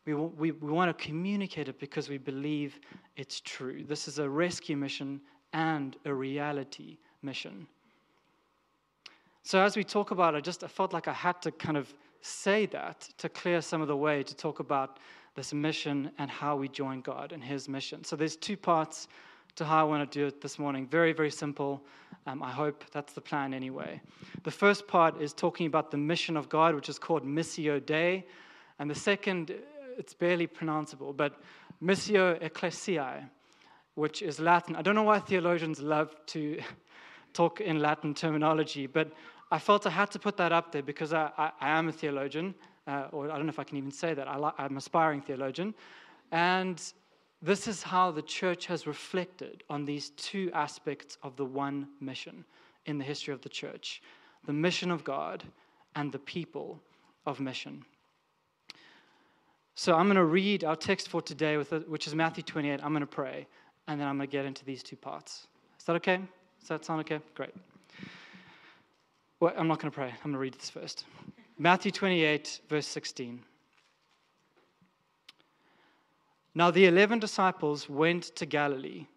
We, 0.05 0.15
we, 0.15 0.51
we 0.53 0.71
want 0.71 0.97
to 0.97 1.05
communicate 1.05 1.69
it 1.69 1.79
because 1.79 2.09
we 2.09 2.19
believe 2.19 2.79
it's 3.17 3.41
true. 3.41 3.85
This 3.85 4.09
is 4.09 4.19
a 4.19 4.29
rescue 4.29 4.77
mission 4.77 5.21
and 5.53 5.97
a 6.05 6.13
reality 6.13 6.99
mission. 7.23 7.67
So, 9.43 9.61
as 9.63 9.77
we 9.77 9.85
talk 9.85 10.11
about 10.11 10.35
it, 10.35 10.39
I 10.39 10.41
just 10.41 10.63
I 10.63 10.69
felt 10.69 10.93
like 10.93 11.09
I 11.09 11.13
had 11.13 11.41
to 11.43 11.51
kind 11.51 11.77
of 11.77 11.93
say 12.21 12.67
that 12.67 13.09
to 13.19 13.29
clear 13.29 13.61
some 13.63 13.81
of 13.81 13.89
the 13.89 13.97
way 13.97 14.23
to 14.23 14.35
talk 14.35 14.61
about 14.61 14.99
this 15.35 15.53
mission 15.53 16.11
and 16.19 16.31
how 16.31 16.57
we 16.57 16.69
join 16.69 17.01
God 17.01 17.33
in 17.33 17.41
His 17.41 17.69
mission. 17.69 18.05
So, 18.05 18.17
there's 18.17 18.37
two 18.37 18.57
parts 18.57 19.09
to 19.57 19.65
how 19.65 19.81
I 19.81 19.83
want 19.83 20.11
to 20.11 20.19
do 20.19 20.27
it 20.27 20.41
this 20.41 20.59
morning. 20.59 20.87
Very, 20.87 21.13
very 21.13 21.31
simple. 21.31 21.83
Um, 22.27 22.43
I 22.43 22.51
hope 22.51 22.85
that's 22.93 23.13
the 23.13 23.21
plan 23.21 23.53
anyway. 23.53 24.01
The 24.45 24.51
first 24.51 24.87
part 24.87 25.21
is 25.21 25.33
talking 25.33 25.67
about 25.67 25.91
the 25.91 25.97
mission 25.97 26.37
of 26.37 26.49
God, 26.49 26.75
which 26.75 26.89
is 26.89 26.99
called 26.99 27.25
Missio 27.25 27.85
Dei. 27.85 28.25
And 28.79 28.89
the 28.89 28.95
second, 28.95 29.53
it's 29.99 30.15
barely 30.15 30.47
pronounceable, 30.47 31.17
but 31.17 31.41
Missio 31.83 32.41
Ecclesiae 32.41 33.29
which 34.01 34.23
is 34.23 34.41
Latin. 34.41 34.77
I 34.77 34.83
don't 34.83 34.95
know 34.95 35.03
why 35.03 35.19
theologians 35.19 35.81
love 35.81 36.15
to 36.27 36.61
talk 37.33 37.61
in 37.61 37.81
Latin 37.81 38.15
terminology, 38.15 38.87
but 38.87 39.13
I 39.51 39.59
felt 39.59 39.87
I 39.87 39.91
had 39.91 40.11
to 40.13 40.19
put 40.19 40.37
that 40.37 40.53
up 40.53 40.73
there 40.73 40.83
because 40.83 41.13
I, 41.13 41.31
I, 41.37 41.53
I 41.61 41.71
am 41.79 41.89
a 41.89 41.93
theologian, 41.93 42.55
uh, 42.87 43.09
or 43.13 43.31
I 43.31 43.37
don't 43.37 43.47
know 43.47 43.51
if 43.51 43.59
I 43.59 43.65
can 43.65 43.77
even 43.77 43.91
say 43.91 44.15
that. 44.15 44.29
I 44.29 44.35
I'm 44.59 44.73
an 44.73 44.77
aspiring 44.77 45.21
theologian. 45.21 45.75
And 46.33 46.81
this 47.43 47.67
is 47.67 47.83
how 47.83 48.11
the 48.11 48.23
church 48.23 48.67
has 48.67 48.87
reflected 48.87 49.65
on 49.71 49.85
these 49.85 50.11
two 50.11 50.51
aspects 50.53 51.17
of 51.23 51.37
the 51.37 51.45
one 51.45 51.89
mission 52.01 52.45
in 52.87 52.99
the 52.99 53.05
history 53.05 53.35
of 53.35 53.41
the 53.43 53.49
church 53.49 54.03
the 54.47 54.53
mission 54.53 54.91
of 54.91 55.05
God 55.05 55.45
and 55.97 56.11
the 56.11 56.19
people 56.19 56.81
of 57.27 57.41
mission. 57.41 57.85
So 59.75 59.95
I'm 59.95 60.07
going 60.07 60.17
to 60.17 60.25
read 60.25 60.65
our 60.65 60.77
text 60.77 61.09
for 61.09 61.23
today, 61.23 61.57
which 61.57 62.07
is 62.07 62.15
Matthew 62.15 62.43
28. 62.43 62.81
I'm 62.83 62.93
going 62.93 63.01
to 63.01 63.07
pray, 63.07 63.47
and 63.87 64.01
then 64.01 64.07
I'm 64.07 64.17
going 64.17 64.29
to 64.29 64.33
get 64.33 64.45
into 64.45 64.65
these 64.65 64.83
two 64.83 64.97
parts. 64.97 65.47
Is 65.79 65.85
that 65.85 65.97
okay? 65.97 66.21
Does 66.59 66.69
that 66.69 66.85
sound 66.85 67.01
okay? 67.01 67.21
Great. 67.35 67.55
Well, 69.41 69.55
I'm 69.57 69.69
not 69.69 69.79
going 69.79 69.91
to 69.91 69.95
pray. 69.95 70.09
I'm 70.09 70.23
going 70.23 70.33
to 70.35 70.39
read 70.39 70.55
this 70.55 70.69
first. 70.69 71.05
Matthew 71.63 71.93
28, 71.93 72.63
verse 72.71 72.87
16. 72.87 73.43
Now 76.55 76.71
the 76.71 76.87
eleven 76.87 77.19
disciples 77.19 77.87
went 77.87 78.35
to 78.37 78.47
Galilee, 78.47 79.09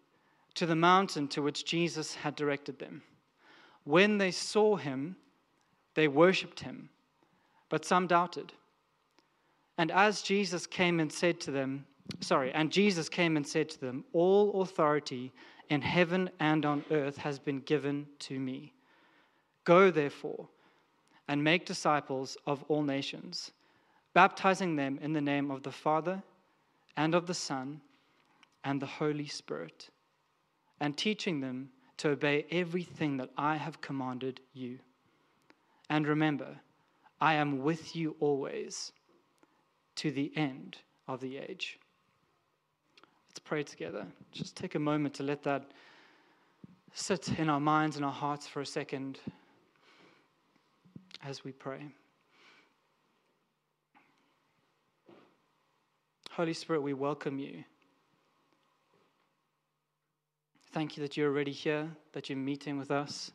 to 0.52 0.66
the 0.66 0.76
mountain 0.76 1.26
to 1.28 1.40
which 1.40 1.64
Jesus 1.64 2.14
had 2.16 2.36
directed 2.36 2.78
them. 2.78 3.00
When 3.84 4.18
they 4.18 4.30
saw 4.30 4.76
him, 4.76 5.16
they 5.94 6.06
worshipped 6.06 6.60
him, 6.60 6.90
but 7.70 7.86
some 7.86 8.06
doubted. 8.06 8.52
And 9.78 9.90
as 9.90 10.20
Jesus 10.20 10.66
came 10.66 11.00
and 11.00 11.10
said 11.10 11.40
to 11.40 11.50
them, 11.50 11.86
sorry, 12.20 12.52
and 12.52 12.70
Jesus 12.70 13.08
came 13.08 13.38
and 13.38 13.46
said 13.46 13.70
to 13.70 13.80
them, 13.80 14.04
All 14.12 14.60
authority 14.60 15.32
in 15.70 15.80
heaven 15.80 16.28
and 16.40 16.66
on 16.66 16.84
earth 16.90 17.16
has 17.16 17.38
been 17.38 17.60
given 17.60 18.06
to 18.18 18.38
me. 18.38 18.74
Go, 19.64 19.90
therefore, 19.90 20.46
and 21.28 21.42
make 21.42 21.66
disciples 21.66 22.36
of 22.46 22.64
all 22.68 22.82
nations, 22.82 23.52
baptizing 24.12 24.76
them 24.76 24.98
in 25.00 25.12
the 25.12 25.20
name 25.20 25.50
of 25.50 25.62
the 25.62 25.72
Father 25.72 26.22
and 26.96 27.14
of 27.14 27.26
the 27.26 27.34
Son 27.34 27.80
and 28.64 28.80
the 28.80 28.86
Holy 28.86 29.26
Spirit, 29.26 29.90
and 30.80 30.96
teaching 30.96 31.40
them 31.40 31.70
to 31.96 32.10
obey 32.10 32.46
everything 32.50 33.16
that 33.18 33.30
I 33.36 33.56
have 33.56 33.80
commanded 33.80 34.40
you. 34.52 34.78
And 35.88 36.06
remember, 36.06 36.60
I 37.20 37.34
am 37.34 37.62
with 37.62 37.94
you 37.94 38.16
always 38.20 38.92
to 39.96 40.10
the 40.10 40.32
end 40.36 40.78
of 41.06 41.20
the 41.20 41.38
age. 41.38 41.78
Let's 43.28 43.38
pray 43.38 43.62
together. 43.62 44.06
Just 44.32 44.56
take 44.56 44.74
a 44.74 44.78
moment 44.78 45.14
to 45.14 45.22
let 45.22 45.42
that 45.44 45.70
sit 46.92 47.38
in 47.38 47.48
our 47.48 47.60
minds 47.60 47.96
and 47.96 48.04
our 48.04 48.12
hearts 48.12 48.46
for 48.46 48.60
a 48.60 48.66
second 48.66 49.18
as 51.24 51.42
we 51.42 51.52
pray. 51.52 51.80
Holy 56.30 56.52
Spirit, 56.52 56.82
we 56.82 56.92
welcome 56.92 57.38
you. 57.38 57.64
Thank 60.72 60.96
you 60.96 61.02
that 61.02 61.16
you're 61.16 61.30
already 61.30 61.52
here, 61.52 61.88
that 62.12 62.28
you're 62.28 62.36
meeting 62.36 62.76
with 62.76 62.90
us. 62.90 63.30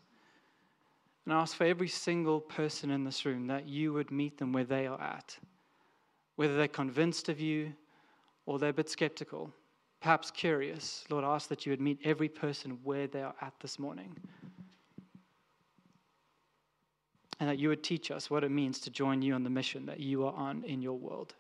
And 1.26 1.34
I 1.34 1.42
ask 1.42 1.56
for 1.56 1.64
every 1.64 1.88
single 1.88 2.42
person 2.42 2.92
in 2.92 3.04
this 3.04 3.26
room 3.26 3.48
that 3.48 3.68
you 3.68 3.94
would 3.94 4.12
meet 4.12 4.38
them 4.38 4.52
where 4.52 4.66
they 4.66 4.86
are 4.86 5.00
at, 5.00 5.38
whether 6.36 6.58
they're 6.58 6.68
convinced 6.68 7.30
of 7.30 7.40
you 7.40 7.74
or 8.46 8.60
they're 8.60 8.70
a 8.70 8.74
bit 8.74 8.90
skeptical, 8.90 9.54
perhaps 10.02 10.32
curious. 10.32 11.06
Lord, 11.10 11.24
I 11.24 11.36
ask 11.36 11.48
that 11.50 11.66
you 11.66 11.72
would 11.72 11.82
meet 11.82 12.00
every 12.04 12.30
person 12.30 12.80
where 12.84 13.08
they 13.08 13.22
are 13.22 13.36
at 13.42 13.54
this 13.62 13.80
morning. 13.80 14.18
And 17.40 17.50
that 17.50 17.58
you 17.58 17.70
would 17.70 17.84
teach 17.84 18.12
us 18.12 18.30
what 18.30 18.44
it 18.44 18.52
means 18.52 18.80
to 18.82 18.90
join 18.90 19.22
you 19.22 19.34
on 19.34 19.44
the 19.44 19.50
mission 19.50 19.86
that 19.86 20.00
you 20.00 20.26
are 20.26 20.34
on 20.34 20.64
in 20.66 20.82
your 20.82 20.98
world. 20.98 21.36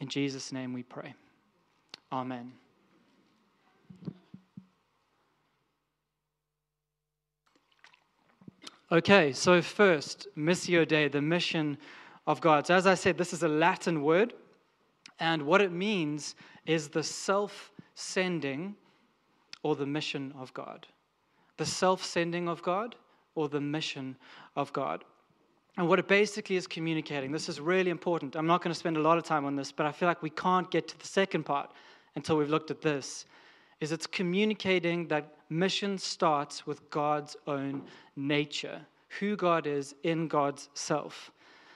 In 0.00 0.08
Jesus' 0.08 0.52
name 0.52 0.72
we 0.72 0.82
pray. 0.82 1.14
Amen. 2.10 2.52
Okay, 8.92 9.32
so 9.32 9.60
first, 9.60 10.28
Missio 10.36 10.86
Dei, 10.86 11.08
the 11.08 11.20
mission 11.20 11.78
of 12.26 12.40
God. 12.40 12.66
So, 12.66 12.74
as 12.74 12.86
I 12.86 12.94
said, 12.94 13.18
this 13.18 13.32
is 13.32 13.42
a 13.42 13.48
Latin 13.48 14.02
word, 14.02 14.34
and 15.18 15.42
what 15.42 15.60
it 15.60 15.72
means 15.72 16.34
is 16.66 16.88
the 16.88 17.02
self 17.02 17.72
sending 17.94 18.76
or 19.62 19.74
the 19.74 19.86
mission 19.86 20.32
of 20.38 20.52
God. 20.54 20.86
The 21.56 21.66
self 21.66 22.04
sending 22.04 22.48
of 22.48 22.62
God 22.62 22.94
or 23.34 23.48
the 23.48 23.60
mission 23.60 24.16
of 24.56 24.72
God. 24.72 25.04
And 25.76 25.88
what 25.88 25.98
it 25.98 26.06
basically 26.06 26.56
is 26.56 26.66
communicating, 26.66 27.32
this 27.32 27.48
is 27.48 27.60
really 27.60 27.90
important. 27.90 28.36
I'm 28.36 28.46
not 28.46 28.62
going 28.62 28.72
to 28.72 28.78
spend 28.78 28.96
a 28.96 29.00
lot 29.00 29.18
of 29.18 29.24
time 29.24 29.44
on 29.44 29.56
this, 29.56 29.72
but 29.72 29.86
I 29.86 29.92
feel 29.92 30.08
like 30.08 30.22
we 30.22 30.30
can't 30.30 30.70
get 30.70 30.86
to 30.88 30.98
the 30.98 31.06
second 31.06 31.44
part 31.44 31.72
until 32.14 32.36
we've 32.36 32.50
looked 32.50 32.70
at 32.70 32.80
this. 32.80 33.26
Is 33.80 33.90
it's 33.90 34.06
communicating 34.06 35.08
that 35.08 35.36
mission 35.50 35.98
starts 35.98 36.66
with 36.66 36.88
God's 36.90 37.36
own 37.46 37.82
nature, 38.14 38.80
who 39.18 39.36
God 39.36 39.66
is 39.66 39.94
in 40.04 40.28
God's 40.28 40.68
self. 40.74 41.32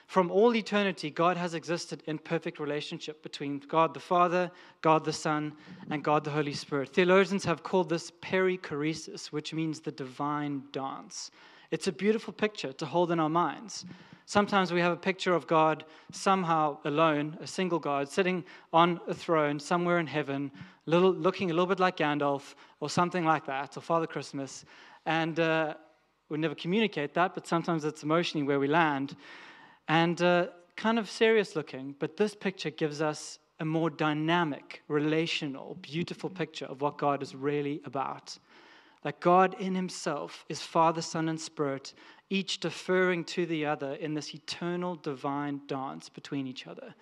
From 0.06 0.30
all 0.30 0.56
eternity, 0.56 1.10
God 1.10 1.36
has 1.36 1.52
existed 1.52 2.02
in 2.06 2.18
perfect 2.18 2.60
relationship 2.60 3.22
between 3.22 3.58
God 3.68 3.92
the 3.92 4.00
Father, 4.00 4.50
God 4.80 5.04
the 5.04 5.12
Son, 5.12 5.52
and 5.90 6.02
God 6.02 6.24
the 6.24 6.30
Holy 6.30 6.54
Spirit. 6.54 6.94
Theologians 6.94 7.44
have 7.44 7.62
called 7.62 7.90
this 7.90 8.10
perichoresis, 8.22 9.26
which 9.26 9.52
means 9.52 9.80
the 9.80 9.92
divine 9.92 10.62
dance. 10.72 11.30
It's 11.70 11.86
a 11.86 11.92
beautiful 11.92 12.32
picture 12.32 12.72
to 12.72 12.86
hold 12.86 13.10
in 13.10 13.20
our 13.20 13.28
minds. 13.28 13.84
Sometimes 14.24 14.72
we 14.72 14.80
have 14.80 14.92
a 14.92 14.96
picture 14.96 15.34
of 15.34 15.46
God 15.46 15.84
somehow 16.12 16.78
alone, 16.84 17.36
a 17.40 17.46
single 17.46 17.78
God, 17.78 18.08
sitting 18.08 18.44
on 18.72 19.00
a 19.08 19.14
throne 19.14 19.58
somewhere 19.58 19.98
in 19.98 20.06
heaven, 20.06 20.50
little, 20.86 21.12
looking 21.12 21.50
a 21.50 21.54
little 21.54 21.66
bit 21.66 21.80
like 21.80 21.96
Gandalf 21.96 22.54
or 22.80 22.90
something 22.90 23.24
like 23.24 23.46
that, 23.46 23.76
or 23.76 23.80
Father 23.80 24.06
Christmas. 24.06 24.64
And 25.06 25.40
uh, 25.40 25.74
we 26.28 26.38
never 26.38 26.54
communicate 26.54 27.14
that, 27.14 27.34
but 27.34 27.46
sometimes 27.46 27.84
it's 27.84 28.02
emotionally 28.02 28.46
where 28.46 28.60
we 28.60 28.68
land. 28.68 29.16
And 29.88 30.20
uh, 30.20 30.48
kind 30.76 30.98
of 30.98 31.10
serious 31.10 31.56
looking, 31.56 31.94
but 31.98 32.16
this 32.16 32.34
picture 32.34 32.70
gives 32.70 33.00
us 33.00 33.38
a 33.60 33.64
more 33.64 33.90
dynamic, 33.90 34.82
relational, 34.88 35.76
beautiful 35.80 36.30
picture 36.30 36.66
of 36.66 36.80
what 36.80 36.96
God 36.98 37.22
is 37.22 37.34
really 37.34 37.80
about 37.84 38.38
that 39.02 39.20
God 39.20 39.54
in 39.58 39.74
Himself 39.74 40.44
is 40.48 40.60
Father, 40.60 41.02
Son, 41.02 41.28
and 41.28 41.40
Spirit, 41.40 41.94
each 42.30 42.60
deferring 42.60 43.24
to 43.24 43.46
the 43.46 43.64
other 43.64 43.94
in 43.94 44.14
this 44.14 44.34
eternal 44.34 44.96
divine 44.96 45.60
dance 45.66 46.08
between 46.08 46.46
each 46.46 46.66
other. 46.66 46.94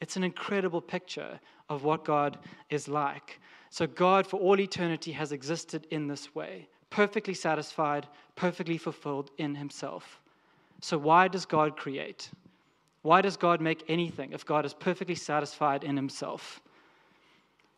It's 0.00 0.16
an 0.16 0.24
incredible 0.24 0.80
picture 0.80 1.38
of 1.68 1.84
what 1.84 2.04
God 2.04 2.38
is 2.70 2.88
like. 2.88 3.38
So, 3.68 3.86
God 3.86 4.26
for 4.26 4.40
all 4.40 4.58
eternity 4.58 5.12
has 5.12 5.30
existed 5.30 5.86
in 5.90 6.08
this 6.08 6.34
way, 6.34 6.68
perfectly 6.88 7.34
satisfied, 7.34 8.08
perfectly 8.34 8.78
fulfilled 8.78 9.30
in 9.38 9.54
Himself. 9.54 10.20
So, 10.80 10.98
why 10.98 11.28
does 11.28 11.46
God 11.46 11.76
create? 11.76 12.30
Why 13.02 13.20
does 13.20 13.36
God 13.36 13.60
make 13.60 13.84
anything 13.88 14.32
if 14.32 14.44
God 14.44 14.66
is 14.66 14.74
perfectly 14.74 15.14
satisfied 15.14 15.84
in 15.84 15.96
Himself? 15.96 16.60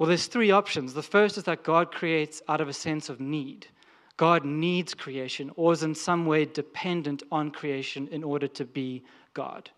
Well, 0.02 0.08
there's 0.08 0.26
three 0.26 0.50
options. 0.50 0.94
The 0.94 1.00
first 1.00 1.38
is 1.38 1.44
that 1.44 1.62
God 1.62 1.92
creates 1.92 2.42
out 2.48 2.60
of 2.60 2.66
a 2.66 2.72
sense 2.72 3.08
of 3.08 3.20
need. 3.20 3.68
God 4.16 4.44
needs 4.44 4.94
creation 4.94 5.52
or 5.54 5.72
is 5.72 5.84
in 5.84 5.94
some 5.94 6.26
way 6.26 6.44
dependent 6.44 7.22
on 7.30 7.52
creation 7.52 8.08
in 8.10 8.24
order 8.24 8.48
to 8.48 8.64
be 8.64 9.04
God. 9.32 9.70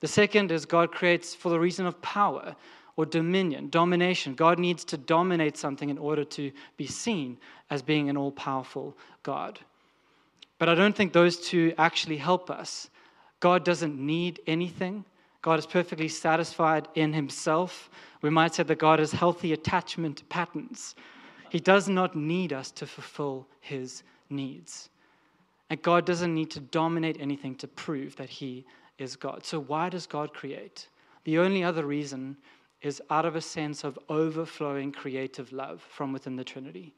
The 0.00 0.08
second 0.08 0.52
is 0.52 0.66
God 0.66 0.92
creates 0.92 1.34
for 1.34 1.48
the 1.48 1.58
reason 1.58 1.86
of 1.86 2.02
power 2.02 2.54
or 2.96 3.06
dominion, 3.06 3.70
domination. 3.70 4.34
God 4.34 4.58
needs 4.58 4.84
to 4.84 4.98
dominate 4.98 5.56
something 5.56 5.88
in 5.88 5.96
order 5.96 6.24
to 6.24 6.52
be 6.76 6.86
seen 6.86 7.38
as 7.70 7.80
being 7.80 8.10
an 8.10 8.18
all 8.18 8.32
powerful 8.32 8.94
God. 9.22 9.58
But 10.58 10.68
I 10.68 10.74
don't 10.74 10.94
think 10.94 11.14
those 11.14 11.38
two 11.38 11.72
actually 11.78 12.18
help 12.18 12.50
us. 12.50 12.90
God 13.40 13.64
doesn't 13.64 13.98
need 13.98 14.38
anything, 14.46 15.06
God 15.42 15.58
is 15.58 15.66
perfectly 15.66 16.08
satisfied 16.08 16.88
in 16.94 17.12
himself. 17.12 17.90
We 18.22 18.30
might 18.30 18.54
say 18.54 18.62
that 18.62 18.78
God 18.78 18.98
has 18.98 19.12
healthy 19.12 19.52
attachment 19.52 20.28
patterns. 20.28 20.94
He 21.50 21.60
does 21.60 21.88
not 21.88 22.16
need 22.16 22.52
us 22.52 22.70
to 22.72 22.86
fulfill 22.86 23.46
his 23.60 24.02
needs. 24.30 24.90
And 25.70 25.80
God 25.82 26.04
doesn't 26.04 26.34
need 26.34 26.50
to 26.52 26.60
dominate 26.60 27.20
anything 27.20 27.54
to 27.56 27.68
prove 27.68 28.16
that 28.16 28.28
he 28.28 28.64
is 28.98 29.16
God. 29.16 29.44
So, 29.44 29.60
why 29.60 29.88
does 29.88 30.06
God 30.06 30.32
create? 30.32 30.88
The 31.24 31.38
only 31.38 31.62
other 31.64 31.84
reason 31.84 32.36
is 32.82 33.02
out 33.10 33.24
of 33.24 33.36
a 33.36 33.40
sense 33.40 33.84
of 33.84 33.98
overflowing 34.08 34.92
creative 34.92 35.52
love 35.52 35.82
from 35.82 36.12
within 36.12 36.36
the 36.36 36.44
Trinity. 36.44 36.94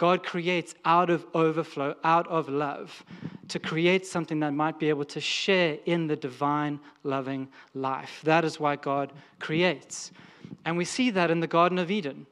God 0.00 0.24
creates 0.24 0.74
out 0.86 1.10
of 1.10 1.26
overflow, 1.34 1.94
out 2.04 2.26
of 2.28 2.48
love, 2.48 3.04
to 3.48 3.58
create 3.58 4.06
something 4.06 4.40
that 4.40 4.54
might 4.54 4.78
be 4.78 4.88
able 4.88 5.04
to 5.04 5.20
share 5.20 5.76
in 5.84 6.06
the 6.06 6.16
divine, 6.16 6.80
loving 7.04 7.46
life. 7.74 8.22
That 8.24 8.42
is 8.42 8.58
why 8.58 8.76
God 8.76 9.12
creates. 9.40 10.10
And 10.64 10.78
we 10.78 10.86
see 10.86 11.10
that 11.10 11.30
in 11.30 11.40
the 11.40 11.46
Garden 11.46 11.78
of 11.78 11.90
Eden. 11.90 12.26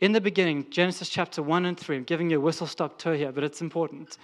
In 0.00 0.12
the 0.12 0.20
beginning, 0.20 0.66
Genesis 0.68 1.08
chapter 1.08 1.42
1 1.42 1.64
and 1.64 1.80
3, 1.80 1.96
I'm 1.96 2.04
giving 2.04 2.28
you 2.28 2.36
a 2.36 2.40
whistle 2.40 2.66
stop 2.66 2.98
tour 2.98 3.14
here, 3.14 3.32
but 3.32 3.44
it's 3.44 3.62
important. 3.62 4.18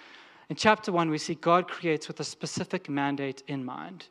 In 0.50 0.56
chapter 0.56 0.92
1, 0.92 1.08
we 1.08 1.16
see 1.16 1.34
God 1.36 1.68
creates 1.68 2.08
with 2.08 2.20
a 2.20 2.24
specific 2.24 2.90
mandate 2.90 3.42
in 3.48 3.64
mind 3.64 4.08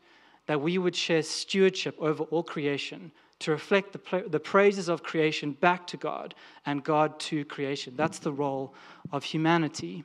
that 0.47 0.59
we 0.59 0.79
would 0.79 0.95
share 0.95 1.21
stewardship 1.21 1.95
over 1.99 2.23
all 2.23 2.41
creation 2.41 3.11
to 3.41 3.51
reflect 3.51 3.93
the, 3.93 4.23
the 4.27 4.39
praises 4.39 4.87
of 4.89 5.03
creation 5.03 5.53
back 5.53 5.87
to 5.87 5.97
God 5.97 6.35
and 6.65 6.83
God 6.83 7.19
to 7.21 7.45
creation. 7.45 7.93
That's 7.95 8.19
the 8.19 8.31
role 8.31 8.73
of 9.11 9.23
humanity. 9.23 10.03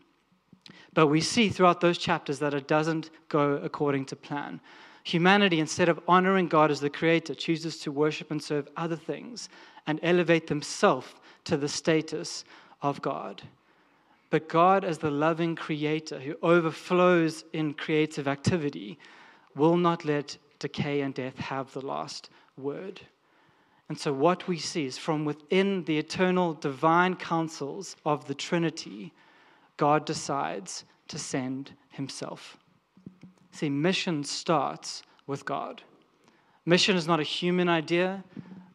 But 0.94 1.06
we 1.06 1.20
see 1.20 1.48
throughout 1.48 1.80
those 1.80 1.98
chapters 1.98 2.38
that 2.40 2.54
it 2.54 2.66
doesn't 2.66 3.10
go 3.28 3.60
according 3.62 4.06
to 4.06 4.16
plan. 4.16 4.60
Humanity, 5.04 5.60
instead 5.60 5.88
of 5.88 6.00
honoring 6.08 6.48
God 6.48 6.70
as 6.70 6.80
the 6.80 6.90
creator, 6.90 7.34
chooses 7.34 7.78
to 7.80 7.92
worship 7.92 8.30
and 8.30 8.42
serve 8.42 8.68
other 8.76 8.96
things 8.96 9.48
and 9.86 10.00
elevate 10.02 10.48
themselves 10.48 11.14
to 11.44 11.56
the 11.56 11.68
status 11.68 12.44
of 12.82 13.00
God. 13.02 13.42
But 14.30 14.48
God, 14.48 14.84
as 14.84 14.98
the 14.98 15.10
loving 15.10 15.54
creator 15.54 16.18
who 16.18 16.36
overflows 16.42 17.44
in 17.52 17.74
creative 17.74 18.26
activity, 18.26 18.98
will 19.54 19.76
not 19.76 20.04
let 20.04 20.36
decay 20.58 21.02
and 21.02 21.14
death 21.14 21.38
have 21.38 21.72
the 21.72 21.86
last 21.86 22.30
word. 22.56 23.00
And 23.88 23.98
so, 23.98 24.12
what 24.12 24.48
we 24.48 24.58
see 24.58 24.86
is 24.86 24.98
from 24.98 25.24
within 25.24 25.84
the 25.84 25.98
eternal 25.98 26.54
divine 26.54 27.14
counsels 27.14 27.96
of 28.04 28.26
the 28.26 28.34
Trinity, 28.34 29.12
God 29.76 30.04
decides 30.04 30.84
to 31.08 31.18
send 31.18 31.72
himself. 31.90 32.56
See, 33.52 33.70
mission 33.70 34.24
starts 34.24 35.02
with 35.26 35.44
God. 35.44 35.82
Mission 36.64 36.96
is 36.96 37.06
not 37.06 37.20
a 37.20 37.24
human 37.24 37.68
idea. 37.68 38.24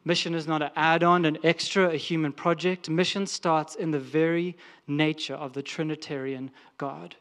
Mission 0.06 0.34
is 0.34 0.48
not 0.48 0.62
an 0.62 0.72
add 0.76 1.04
on, 1.04 1.26
an 1.26 1.38
extra, 1.44 1.90
a 1.90 1.98
human 1.98 2.32
project. 2.32 2.90
Mission 2.90 3.28
starts 3.28 3.76
in 3.76 3.92
the 3.92 4.00
very 4.00 4.58
nature 4.88 5.36
of 5.36 5.54
the 5.54 5.62
Trinitarian 5.62 6.52
God. 6.78 7.16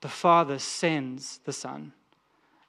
The 0.00 0.08
Father 0.08 0.58
sends 0.58 1.38
the 1.44 1.52
Son, 1.52 1.92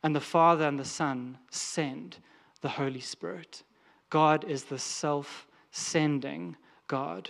and 0.02 0.16
the 0.16 0.22
Father 0.22 0.68
and 0.68 0.80
the 0.80 0.86
Son 0.86 1.40
send 1.52 2.18
the 2.62 2.70
Holy 2.70 3.02
Spirit. 3.02 3.64
God 4.10 4.44
is 4.46 4.64
the 4.66 4.80
self 4.80 5.48
sending 5.72 6.56
God. 6.88 7.30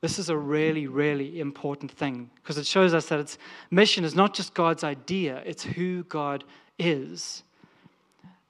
This 0.00 0.18
is 0.18 0.30
a 0.30 0.36
really, 0.36 0.88
really 0.88 1.38
important 1.38 1.92
thing 1.92 2.28
because 2.36 2.58
it 2.58 2.66
shows 2.66 2.92
us 2.92 3.06
that 3.06 3.20
its 3.20 3.38
mission 3.70 4.04
is 4.04 4.16
not 4.16 4.34
just 4.34 4.52
God's 4.52 4.82
idea, 4.82 5.42
it's 5.46 5.62
who 5.62 6.02
God 6.04 6.42
is. 6.78 7.44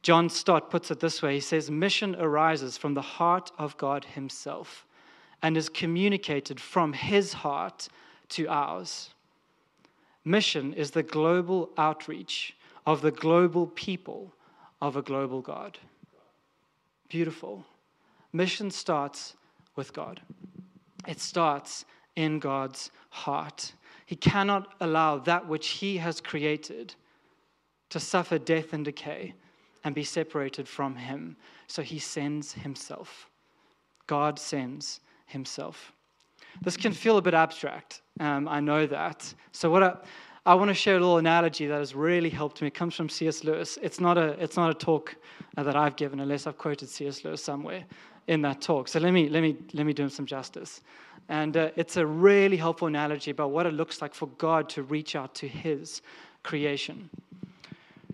John 0.00 0.30
Stott 0.30 0.70
puts 0.70 0.90
it 0.90 0.98
this 0.98 1.22
way 1.22 1.34
he 1.34 1.40
says, 1.40 1.70
Mission 1.70 2.16
arises 2.16 2.78
from 2.78 2.94
the 2.94 3.02
heart 3.02 3.52
of 3.58 3.76
God 3.76 4.04
Himself 4.04 4.86
and 5.42 5.56
is 5.56 5.68
communicated 5.68 6.58
from 6.58 6.94
His 6.94 7.34
heart 7.34 7.88
to 8.30 8.48
ours. 8.48 9.10
Mission 10.24 10.72
is 10.72 10.92
the 10.92 11.02
global 11.02 11.70
outreach 11.76 12.56
of 12.86 13.02
the 13.02 13.10
global 13.10 13.66
people 13.66 14.32
of 14.80 14.96
a 14.96 15.02
global 15.02 15.42
God. 15.42 15.78
Beautiful. 17.12 17.62
Mission 18.32 18.70
starts 18.70 19.36
with 19.76 19.92
God, 19.92 20.22
it 21.06 21.20
starts 21.20 21.84
in 22.16 22.38
God's 22.38 22.90
heart. 23.10 23.74
He 24.06 24.16
cannot 24.16 24.72
allow 24.80 25.18
that 25.18 25.46
which 25.46 25.68
He 25.68 25.98
has 25.98 26.22
created 26.22 26.94
to 27.90 28.00
suffer 28.00 28.38
death 28.38 28.72
and 28.72 28.82
decay 28.82 29.34
and 29.84 29.94
be 29.94 30.04
separated 30.04 30.66
from 30.66 30.96
him. 30.96 31.36
So 31.66 31.82
he 31.82 31.98
sends 31.98 32.54
himself. 32.54 33.28
God 34.06 34.38
sends 34.38 35.00
himself. 35.26 35.92
This 36.62 36.78
can 36.78 36.92
feel 36.92 37.18
a 37.18 37.22
bit 37.22 37.34
abstract. 37.34 38.00
Um, 38.20 38.48
I 38.48 38.60
know 38.60 38.86
that. 38.86 39.34
So, 39.52 39.70
what 39.70 39.82
I, 39.82 39.96
I 40.44 40.56
want 40.56 40.70
to 40.70 40.74
share 40.74 40.96
a 40.96 40.98
little 40.98 41.18
analogy 41.18 41.66
that 41.68 41.78
has 41.78 41.94
really 41.94 42.28
helped 42.28 42.62
me. 42.62 42.66
It 42.66 42.74
comes 42.74 42.96
from 42.96 43.08
C.S. 43.08 43.44
Lewis. 43.44 43.78
It's 43.80 44.00
not 44.00 44.18
a, 44.18 44.30
it's 44.42 44.56
not 44.56 44.70
a 44.70 44.74
talk 44.74 45.14
uh, 45.56 45.62
that 45.62 45.76
I've 45.76 45.94
given, 45.94 46.18
unless 46.18 46.48
I've 46.48 46.58
quoted 46.58 46.88
C.S. 46.88 47.24
Lewis 47.24 47.44
somewhere 47.44 47.84
in 48.26 48.42
that 48.42 48.60
talk. 48.60 48.88
So, 48.88 48.98
let 48.98 49.12
me, 49.12 49.28
let 49.28 49.40
me, 49.40 49.56
let 49.72 49.86
me 49.86 49.92
do 49.92 50.02
him 50.02 50.08
some 50.08 50.26
justice. 50.26 50.80
And 51.28 51.56
uh, 51.56 51.70
it's 51.76 51.96
a 51.96 52.04
really 52.04 52.56
helpful 52.56 52.88
analogy 52.88 53.30
about 53.30 53.52
what 53.52 53.66
it 53.66 53.74
looks 53.74 54.02
like 54.02 54.14
for 54.14 54.26
God 54.38 54.68
to 54.70 54.82
reach 54.82 55.14
out 55.14 55.32
to 55.36 55.46
his 55.46 56.02
creation. 56.42 57.08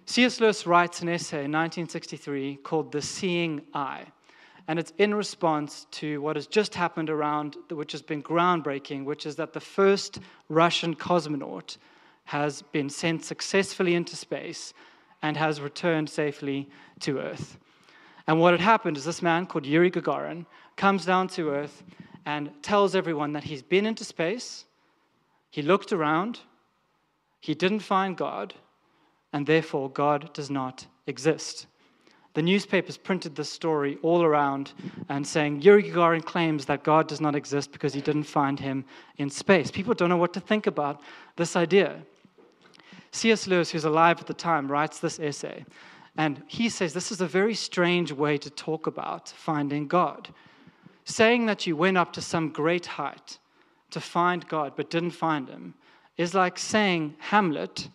C.S. 0.05 0.39
Lewis 0.39 0.67
writes 0.67 1.01
an 1.01 1.09
essay 1.09 1.45
in 1.45 1.53
1963 1.53 2.57
called 2.57 2.93
The 2.93 3.01
Seeing 3.01 3.63
Eye. 3.73 4.05
And 4.67 4.79
it's 4.79 4.93
in 4.99 5.15
response 5.15 5.87
to 5.93 6.21
what 6.21 6.37
has 6.37 6.47
just 6.47 6.75
happened 6.75 7.09
around, 7.09 7.57
which 7.71 7.93
has 7.93 8.03
been 8.03 8.23
groundbreaking, 8.23 9.07
which 9.07 9.25
is 9.25 9.37
that 9.37 9.55
the 9.55 9.61
first 9.61 10.21
Russian 10.51 10.95
cosmonaut 10.95 11.79
has 12.29 12.61
been 12.61 12.91
sent 12.91 13.25
successfully 13.25 13.95
into 13.95 14.15
space 14.15 14.75
and 15.23 15.35
has 15.35 15.63
returned 15.63 16.11
safely 16.11 16.69
to 17.01 17.19
Earth. 17.19 17.57
And 18.27 18.39
what 18.39 18.53
had 18.53 18.61
happened 18.61 18.99
is 18.99 19.07
this 19.07 19.23
man 19.23 19.47
called 19.47 19.65
Yuri 19.65 19.91
Gagarin 19.91 20.45
comes 20.77 21.07
down 21.07 21.29
to 21.29 21.49
Earth 21.49 21.83
and 22.27 22.51
tells 22.63 22.95
everyone 22.95 23.33
that 23.33 23.45
he's 23.45 23.63
been 23.63 23.87
into 23.87 24.05
space, 24.05 24.67
he 25.49 25.63
looked 25.63 25.91
around, 25.91 26.41
he 27.41 27.55
didn't 27.55 27.81
find 27.81 28.15
God, 28.15 28.53
and 29.33 29.47
therefore 29.47 29.89
God 29.89 30.35
does 30.35 30.51
not 30.51 30.87
exist. 31.07 31.67
The 32.35 32.43
newspapers 32.43 32.99
printed 32.99 33.37
this 33.37 33.51
story 33.51 33.97
all 34.03 34.23
around 34.23 34.75
and 35.09 35.27
saying 35.27 35.63
Yuri 35.63 35.85
Gagarin 35.85 36.23
claims 36.23 36.67
that 36.67 36.85
God 36.85 37.09
does 37.09 37.23
not 37.23 37.35
exist 37.35 37.73
because 37.73 37.95
he 37.95 38.03
didn't 38.03 38.25
find 38.25 38.61
him 38.61 38.85
in 39.17 39.31
space. 39.31 39.71
People 39.71 39.95
don't 39.95 40.11
know 40.11 40.19
what 40.19 40.35
to 40.35 40.41
think 40.41 40.67
about 40.67 41.01
this 41.37 41.57
idea. 41.57 42.03
C.S. 43.19 43.47
Lewis, 43.47 43.71
who's 43.71 43.85
alive 43.85 44.21
at 44.21 44.27
the 44.27 44.35
time, 44.35 44.71
writes 44.71 45.01
this 45.01 45.19
essay, 45.19 45.65
and 46.17 46.43
he 46.47 46.69
says 46.69 46.95
this 46.95 47.13
is 47.13 47.21
a 47.21 47.27
very 47.27 47.55
strange 47.55 48.13
way 48.13 48.39
to 48.39 48.51
talk 48.51 48.87
about 48.87 49.29
finding 49.29 49.87
God. 49.87 50.29
Saying 51.05 51.47
that 51.47 51.67
you 51.67 51.77
went 51.77 51.97
up 51.97 52.13
to 52.15 52.21
some 52.21 52.51
great 52.51 52.87
height 52.87 53.39
to 53.91 54.01
find 54.01 54.47
God 54.49 54.75
but 54.77 54.91
didn't 54.91 55.13
find 55.13 55.49
him 55.49 55.75
is 56.17 56.35
like 56.35 56.59
saying 56.59 57.15
Hamlet 57.19 57.89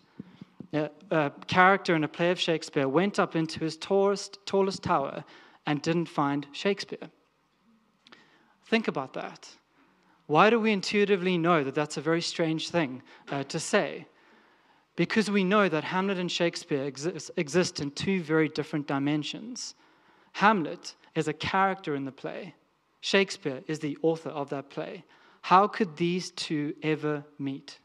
a, 0.72 1.32
character 1.46 1.94
in 1.94 2.04
a 2.04 2.08
play 2.08 2.30
of 2.30 2.40
Shakespeare 2.40 2.88
went 2.88 3.18
up 3.18 3.36
into 3.36 3.60
his 3.60 3.76
tallest, 3.76 4.38
tallest 4.46 4.82
tower 4.82 5.24
and 5.66 5.80
didn't 5.80 6.06
find 6.06 6.46
Shakespeare. 6.52 7.10
Think 8.66 8.88
about 8.88 9.12
that. 9.14 9.48
Why 10.26 10.50
do 10.50 10.58
we 10.58 10.72
intuitively 10.72 11.38
know 11.38 11.62
that 11.64 11.74
that's 11.74 11.96
a 11.96 12.00
very 12.00 12.22
strange 12.22 12.70
thing 12.70 13.02
uh, 13.30 13.44
to 13.44 13.60
say? 13.60 14.06
Because 14.96 15.30
we 15.30 15.44
know 15.44 15.68
that 15.68 15.84
Hamlet 15.84 16.18
and 16.18 16.30
Shakespeare 16.30 16.84
exist, 16.84 17.30
exist 17.36 17.80
in 17.80 17.90
two 17.90 18.22
very 18.22 18.48
different 18.48 18.86
dimensions. 18.86 19.74
Hamlet 20.32 20.94
is 21.14 21.28
a 21.28 21.32
character 21.32 21.94
in 21.94 22.04
the 22.04 22.12
play, 22.12 22.54
Shakespeare 23.04 23.62
is 23.66 23.80
the 23.80 23.98
author 24.00 24.30
of 24.30 24.48
that 24.48 24.70
play. 24.70 25.04
How 25.42 25.66
could 25.66 25.98
these 25.98 26.30
two 26.30 26.74
ever 26.82 27.22
meet? 27.38 27.78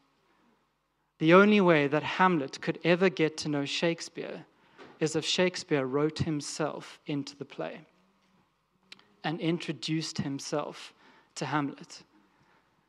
The 1.18 1.34
only 1.34 1.60
way 1.60 1.88
that 1.88 2.02
Hamlet 2.02 2.58
could 2.62 2.78
ever 2.84 3.10
get 3.10 3.36
to 3.38 3.50
know 3.50 3.66
Shakespeare 3.66 4.46
is 4.98 5.14
if 5.14 5.26
Shakespeare 5.26 5.84
wrote 5.84 6.20
himself 6.20 6.98
into 7.04 7.36
the 7.36 7.44
play 7.44 7.82
and 9.22 9.38
introduced 9.40 10.16
himself 10.16 10.94
to 11.34 11.44
Hamlet. 11.44 12.02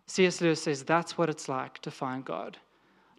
C.S. 0.08 0.40
Lewis 0.40 0.64
says 0.64 0.84
that's 0.84 1.18
what 1.18 1.30
it's 1.30 1.50
like 1.50 1.80
to 1.80 1.92
find 1.92 2.24
God. 2.24 2.58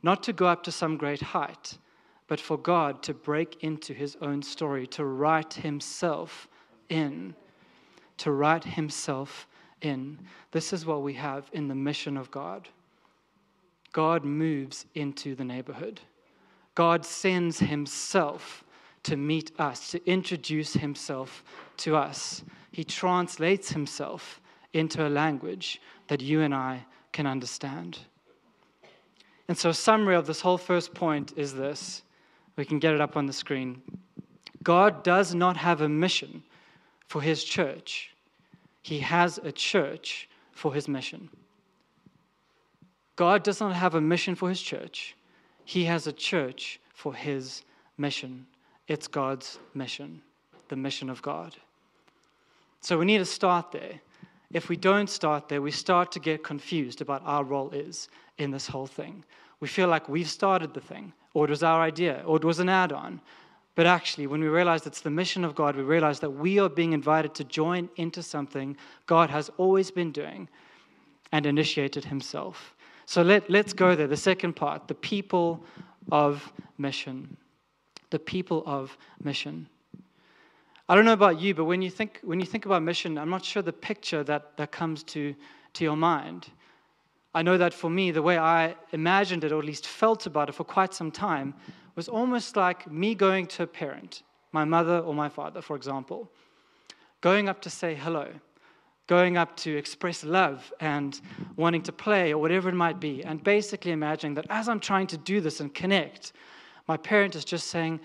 Not 0.02 0.22
to 0.24 0.32
go 0.32 0.46
up 0.46 0.62
to 0.64 0.72
some 0.72 0.96
great 0.96 1.20
height, 1.20 1.78
but 2.26 2.40
for 2.40 2.56
God 2.56 3.02
to 3.04 3.14
break 3.14 3.62
into 3.62 3.92
his 3.92 4.16
own 4.20 4.42
story, 4.42 4.86
to 4.88 5.04
write 5.04 5.54
himself 5.54 6.48
in. 6.88 7.34
To 8.18 8.32
write 8.32 8.64
himself 8.64 9.46
in. 9.80 10.18
This 10.50 10.72
is 10.72 10.86
what 10.86 11.02
we 11.02 11.14
have 11.14 11.48
in 11.52 11.68
the 11.68 11.74
mission 11.74 12.16
of 12.16 12.30
God. 12.30 12.68
God 13.92 14.24
moves 14.24 14.86
into 14.94 15.34
the 15.34 15.44
neighborhood. 15.44 16.00
God 16.74 17.04
sends 17.04 17.58
himself 17.58 18.64
to 19.02 19.16
meet 19.16 19.52
us, 19.58 19.90
to 19.90 20.10
introduce 20.10 20.72
himself 20.74 21.44
to 21.78 21.96
us. 21.96 22.42
He 22.70 22.84
translates 22.84 23.70
himself 23.70 24.40
into 24.72 25.06
a 25.06 25.10
language 25.10 25.80
that 26.08 26.22
you 26.22 26.40
and 26.40 26.54
I 26.54 26.86
can 27.12 27.26
understand. 27.26 27.98
And 29.48 29.58
so, 29.58 29.70
a 29.70 29.74
summary 29.74 30.14
of 30.14 30.26
this 30.26 30.40
whole 30.40 30.58
first 30.58 30.94
point 30.94 31.32
is 31.36 31.54
this. 31.54 32.02
We 32.56 32.64
can 32.64 32.78
get 32.78 32.94
it 32.94 33.00
up 33.00 33.16
on 33.16 33.26
the 33.26 33.32
screen. 33.32 33.82
God 34.62 35.02
does 35.02 35.34
not 35.34 35.56
have 35.56 35.80
a 35.80 35.88
mission 35.88 36.42
for 37.08 37.20
his 37.20 37.44
church, 37.44 38.12
he 38.82 39.00
has 39.00 39.38
a 39.38 39.52
church 39.52 40.28
for 40.52 40.72
his 40.72 40.88
mission. 40.88 41.28
God 43.16 43.42
does 43.42 43.60
not 43.60 43.74
have 43.74 43.94
a 43.94 44.00
mission 44.00 44.34
for 44.34 44.48
his 44.48 44.62
church, 44.62 45.14
he 45.64 45.84
has 45.84 46.06
a 46.06 46.12
church 46.12 46.80
for 46.94 47.14
his 47.14 47.62
mission. 47.98 48.46
It's 48.88 49.06
God's 49.06 49.58
mission, 49.74 50.22
the 50.68 50.76
mission 50.76 51.08
of 51.08 51.22
God. 51.22 51.54
So 52.80 52.98
we 52.98 53.04
need 53.04 53.18
to 53.18 53.24
start 53.24 53.70
there. 53.72 54.00
If 54.52 54.68
we 54.68 54.76
don't 54.76 55.08
start 55.08 55.48
there, 55.48 55.62
we 55.62 55.70
start 55.70 56.12
to 56.12 56.20
get 56.20 56.44
confused 56.44 57.00
about 57.00 57.22
our 57.24 57.44
role 57.44 57.70
is 57.70 58.08
in 58.38 58.50
this 58.50 58.66
whole 58.66 58.86
thing. 58.86 59.24
We 59.60 59.68
feel 59.68 59.88
like 59.88 60.08
we've 60.08 60.28
started 60.28 60.74
the 60.74 60.80
thing, 60.80 61.12
or 61.34 61.44
it 61.44 61.50
was 61.50 61.62
our 61.62 61.80
idea, 61.80 62.22
or 62.26 62.36
it 62.36 62.44
was 62.44 62.58
an 62.58 62.68
add 62.68 62.92
on. 62.92 63.20
But 63.74 63.86
actually, 63.86 64.26
when 64.26 64.40
we 64.40 64.48
realize 64.48 64.86
it's 64.86 65.00
the 65.00 65.10
mission 65.10 65.44
of 65.44 65.54
God, 65.54 65.76
we 65.76 65.82
realize 65.82 66.20
that 66.20 66.30
we 66.30 66.58
are 66.58 66.68
being 66.68 66.92
invited 66.92 67.34
to 67.36 67.44
join 67.44 67.88
into 67.96 68.22
something 68.22 68.76
God 69.06 69.30
has 69.30 69.50
always 69.56 69.90
been 69.90 70.12
doing 70.12 70.48
and 71.32 71.46
initiated 71.46 72.04
Himself. 72.04 72.74
So 73.06 73.22
let, 73.22 73.48
let's 73.48 73.72
go 73.72 73.94
there. 73.94 74.06
The 74.06 74.16
second 74.16 74.54
part 74.54 74.88
the 74.88 74.94
people 74.94 75.64
of 76.10 76.52
mission. 76.76 77.36
The 78.10 78.18
people 78.18 78.62
of 78.66 78.96
mission. 79.22 79.68
I 80.92 80.94
don't 80.94 81.06
know 81.06 81.14
about 81.14 81.40
you, 81.40 81.54
but 81.54 81.64
when 81.64 81.80
you 81.80 81.88
think, 81.88 82.20
when 82.22 82.38
you 82.38 82.44
think 82.44 82.66
about 82.66 82.82
mission, 82.82 83.16
I'm 83.16 83.30
not 83.30 83.42
sure 83.42 83.62
the 83.62 83.72
picture 83.72 84.22
that, 84.24 84.58
that 84.58 84.72
comes 84.72 85.02
to, 85.04 85.34
to 85.72 85.84
your 85.84 85.96
mind. 85.96 86.48
I 87.34 87.40
know 87.40 87.56
that 87.56 87.72
for 87.72 87.88
me, 87.88 88.10
the 88.10 88.20
way 88.20 88.36
I 88.36 88.76
imagined 88.92 89.42
it, 89.42 89.52
or 89.52 89.58
at 89.60 89.64
least 89.64 89.86
felt 89.86 90.26
about 90.26 90.50
it 90.50 90.52
for 90.54 90.64
quite 90.64 90.92
some 90.92 91.10
time, 91.10 91.54
was 91.94 92.10
almost 92.10 92.56
like 92.56 92.92
me 92.92 93.14
going 93.14 93.46
to 93.46 93.62
a 93.62 93.66
parent, 93.66 94.22
my 94.52 94.66
mother 94.66 94.98
or 94.98 95.14
my 95.14 95.30
father, 95.30 95.62
for 95.62 95.76
example, 95.76 96.30
going 97.22 97.48
up 97.48 97.62
to 97.62 97.70
say 97.70 97.94
hello, 97.94 98.28
going 99.06 99.38
up 99.38 99.56
to 99.56 99.74
express 99.74 100.22
love 100.22 100.74
and 100.78 101.22
wanting 101.56 101.80
to 101.84 101.92
play 101.92 102.34
or 102.34 102.38
whatever 102.38 102.68
it 102.68 102.74
might 102.74 103.00
be, 103.00 103.24
and 103.24 103.42
basically 103.42 103.92
imagining 103.92 104.34
that 104.34 104.44
as 104.50 104.68
I'm 104.68 104.78
trying 104.78 105.06
to 105.06 105.16
do 105.16 105.40
this 105.40 105.58
and 105.60 105.72
connect, 105.72 106.34
my 106.86 106.98
parent 106.98 107.34
is 107.34 107.46
just 107.46 107.68
saying, 107.68 107.98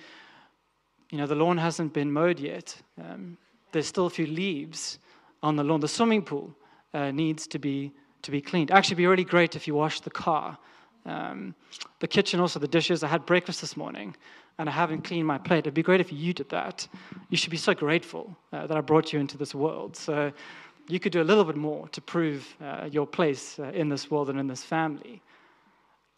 you 1.09 1.17
know, 1.17 1.25
the 1.25 1.35
lawn 1.35 1.57
hasn't 1.57 1.93
been 1.93 2.11
mowed 2.11 2.39
yet. 2.39 2.75
Um, 3.01 3.37
there's 3.71 3.87
still 3.87 4.05
a 4.05 4.09
few 4.09 4.27
leaves 4.27 4.99
on 5.41 5.55
the 5.55 5.63
lawn. 5.63 5.79
The 5.79 5.87
swimming 5.87 6.23
pool 6.23 6.55
uh, 6.93 7.11
needs 7.11 7.47
to 7.47 7.59
be 7.59 7.91
to 8.23 8.31
be 8.31 8.41
cleaned. 8.41 8.71
Actually, 8.71 8.95
be 8.95 9.07
really 9.07 9.23
great 9.23 9.55
if 9.55 9.67
you 9.67 9.75
washed 9.75 10.03
the 10.03 10.09
car. 10.09 10.57
Um, 11.05 11.55
the 11.99 12.07
kitchen, 12.07 12.39
also 12.39 12.59
the 12.59 12.67
dishes. 12.67 13.03
I 13.03 13.07
had 13.07 13.25
breakfast 13.25 13.61
this 13.61 13.77
morning, 13.77 14.15
and 14.57 14.67
I 14.67 14.71
haven't 14.71 15.03
cleaned 15.03 15.27
my 15.27 15.37
plate. 15.37 15.59
It'd 15.59 15.73
be 15.73 15.83
great 15.83 16.01
if 16.01 16.11
you 16.11 16.33
did 16.33 16.49
that. 16.49 16.87
You 17.29 17.37
should 17.37 17.51
be 17.51 17.57
so 17.57 17.73
grateful 17.73 18.35
uh, 18.51 18.67
that 18.67 18.75
I 18.75 18.81
brought 18.81 19.13
you 19.13 19.19
into 19.19 19.37
this 19.37 19.55
world. 19.55 19.95
So 19.95 20.33
you 20.89 20.99
could 20.99 21.13
do 21.13 21.21
a 21.21 21.23
little 21.23 21.45
bit 21.45 21.55
more 21.55 21.87
to 21.89 22.01
prove 22.01 22.55
uh, 22.61 22.89
your 22.91 23.07
place 23.07 23.59
uh, 23.59 23.71
in 23.73 23.87
this 23.87 24.11
world 24.11 24.29
and 24.29 24.39
in 24.39 24.47
this 24.47 24.63
family. 24.63 25.21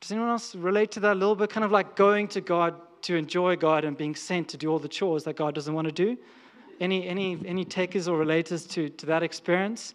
Does 0.01 0.11
anyone 0.11 0.29
else 0.29 0.55
relate 0.55 0.91
to 0.91 0.99
that 1.01 1.13
a 1.13 1.19
little 1.19 1.35
bit? 1.35 1.49
Kind 1.49 1.65
of 1.65 1.71
like 1.71 1.95
going 1.95 2.27
to 2.29 2.41
God 2.41 2.73
to 3.03 3.15
enjoy 3.15 3.55
God 3.55 3.85
and 3.85 3.97
being 3.97 4.15
sent 4.15 4.47
to 4.49 4.57
do 4.57 4.69
all 4.69 4.79
the 4.79 4.87
chores 4.87 5.23
that 5.23 5.35
God 5.35 5.55
doesn't 5.55 5.73
want 5.73 5.87
to 5.87 5.91
do? 5.91 6.17
Any, 6.79 7.07
any, 7.07 7.37
any 7.45 7.65
takers 7.65 8.07
or 8.07 8.17
relators 8.17 8.69
to, 8.71 8.89
to 8.89 9.05
that 9.07 9.23
experience? 9.23 9.93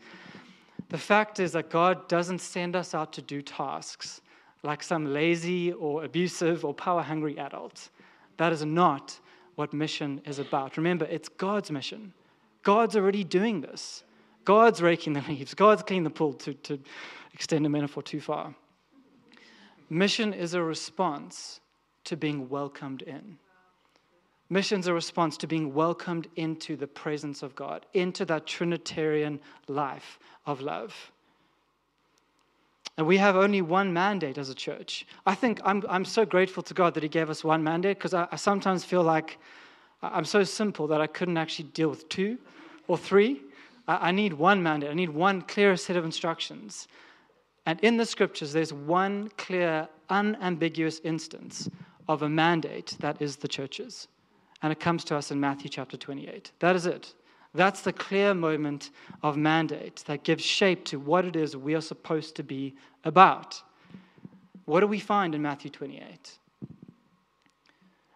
The 0.90 0.98
fact 0.98 1.40
is 1.40 1.52
that 1.52 1.70
God 1.70 2.08
doesn't 2.08 2.40
send 2.40 2.76
us 2.76 2.94
out 2.94 3.12
to 3.14 3.22
do 3.22 3.42
tasks 3.42 4.20
like 4.62 4.82
some 4.82 5.12
lazy 5.12 5.72
or 5.72 6.04
abusive 6.04 6.64
or 6.64 6.74
power 6.74 7.02
hungry 7.02 7.38
adult. 7.38 7.90
That 8.36 8.52
is 8.52 8.64
not 8.64 9.18
what 9.54 9.72
mission 9.72 10.20
is 10.24 10.38
about. 10.38 10.76
Remember, 10.76 11.04
it's 11.06 11.28
God's 11.28 11.70
mission. 11.70 12.12
God's 12.62 12.96
already 12.96 13.24
doing 13.24 13.60
this. 13.60 14.04
God's 14.44 14.82
raking 14.82 15.12
the 15.12 15.20
leaves. 15.28 15.54
God's 15.54 15.82
cleaning 15.82 16.04
the 16.04 16.10
pool 16.10 16.32
to, 16.34 16.54
to 16.54 16.78
extend 17.32 17.64
the 17.64 17.68
metaphor 17.68 18.02
too 18.02 18.20
far. 18.20 18.54
Mission 19.90 20.32
is 20.32 20.54
a 20.54 20.62
response 20.62 21.60
to 22.04 22.16
being 22.16 22.48
welcomed 22.48 23.02
in. 23.02 23.38
Mission's 24.50 24.86
a 24.86 24.94
response 24.94 25.36
to 25.38 25.46
being 25.46 25.72
welcomed 25.74 26.28
into 26.36 26.76
the 26.76 26.86
presence 26.86 27.42
of 27.42 27.56
God, 27.56 27.86
into 27.94 28.24
that 28.26 28.46
Trinitarian 28.46 29.40
life 29.68 30.18
of 30.46 30.60
love. 30.60 30.94
And 32.96 33.06
we 33.06 33.16
have 33.16 33.34
only 33.34 33.62
one 33.62 33.92
mandate 33.92 34.38
as 34.38 34.50
a 34.50 34.54
church. 34.54 35.06
I 35.26 35.34
think 35.34 35.60
I'm, 35.64 35.82
I'm 35.88 36.04
so 36.04 36.24
grateful 36.24 36.62
to 36.62 36.74
God 36.74 36.94
that 36.94 37.02
He 37.02 37.08
gave 37.08 37.30
us 37.30 37.42
one 37.42 37.64
mandate 37.64 37.98
because 37.98 38.14
I, 38.14 38.28
I 38.30 38.36
sometimes 38.36 38.84
feel 38.84 39.02
like 39.02 39.38
I'm 40.02 40.24
so 40.24 40.44
simple 40.44 40.86
that 40.88 41.00
I 41.00 41.06
couldn't 41.06 41.38
actually 41.38 41.70
deal 41.70 41.88
with 41.88 42.08
two 42.08 42.38
or 42.86 42.98
three. 42.98 43.40
I, 43.88 44.08
I 44.08 44.12
need 44.12 44.34
one 44.34 44.62
mandate, 44.62 44.90
I 44.90 44.94
need 44.94 45.10
one 45.10 45.42
clear 45.42 45.76
set 45.76 45.96
of 45.96 46.04
instructions. 46.04 46.86
And 47.66 47.80
in 47.80 47.96
the 47.96 48.06
scriptures, 48.06 48.52
there's 48.52 48.72
one 48.72 49.30
clear, 49.38 49.88
unambiguous 50.10 51.00
instance 51.02 51.68
of 52.08 52.22
a 52.22 52.28
mandate 52.28 52.96
that 53.00 53.20
is 53.20 53.36
the 53.36 53.48
church's. 53.48 54.08
And 54.62 54.72
it 54.72 54.80
comes 54.80 55.04
to 55.04 55.16
us 55.16 55.30
in 55.30 55.40
Matthew 55.40 55.68
chapter 55.68 55.96
28. 55.96 56.52
That 56.60 56.76
is 56.76 56.86
it. 56.86 57.14
That's 57.54 57.82
the 57.82 57.92
clear 57.92 58.34
moment 58.34 58.90
of 59.22 59.36
mandate 59.36 60.02
that 60.06 60.24
gives 60.24 60.42
shape 60.42 60.84
to 60.86 60.98
what 60.98 61.24
it 61.24 61.36
is 61.36 61.56
we 61.56 61.74
are 61.74 61.80
supposed 61.80 62.34
to 62.36 62.42
be 62.42 62.74
about. 63.04 63.62
What 64.64 64.80
do 64.80 64.86
we 64.86 64.98
find 64.98 65.34
in 65.34 65.42
Matthew 65.42 65.70
28? 65.70 66.38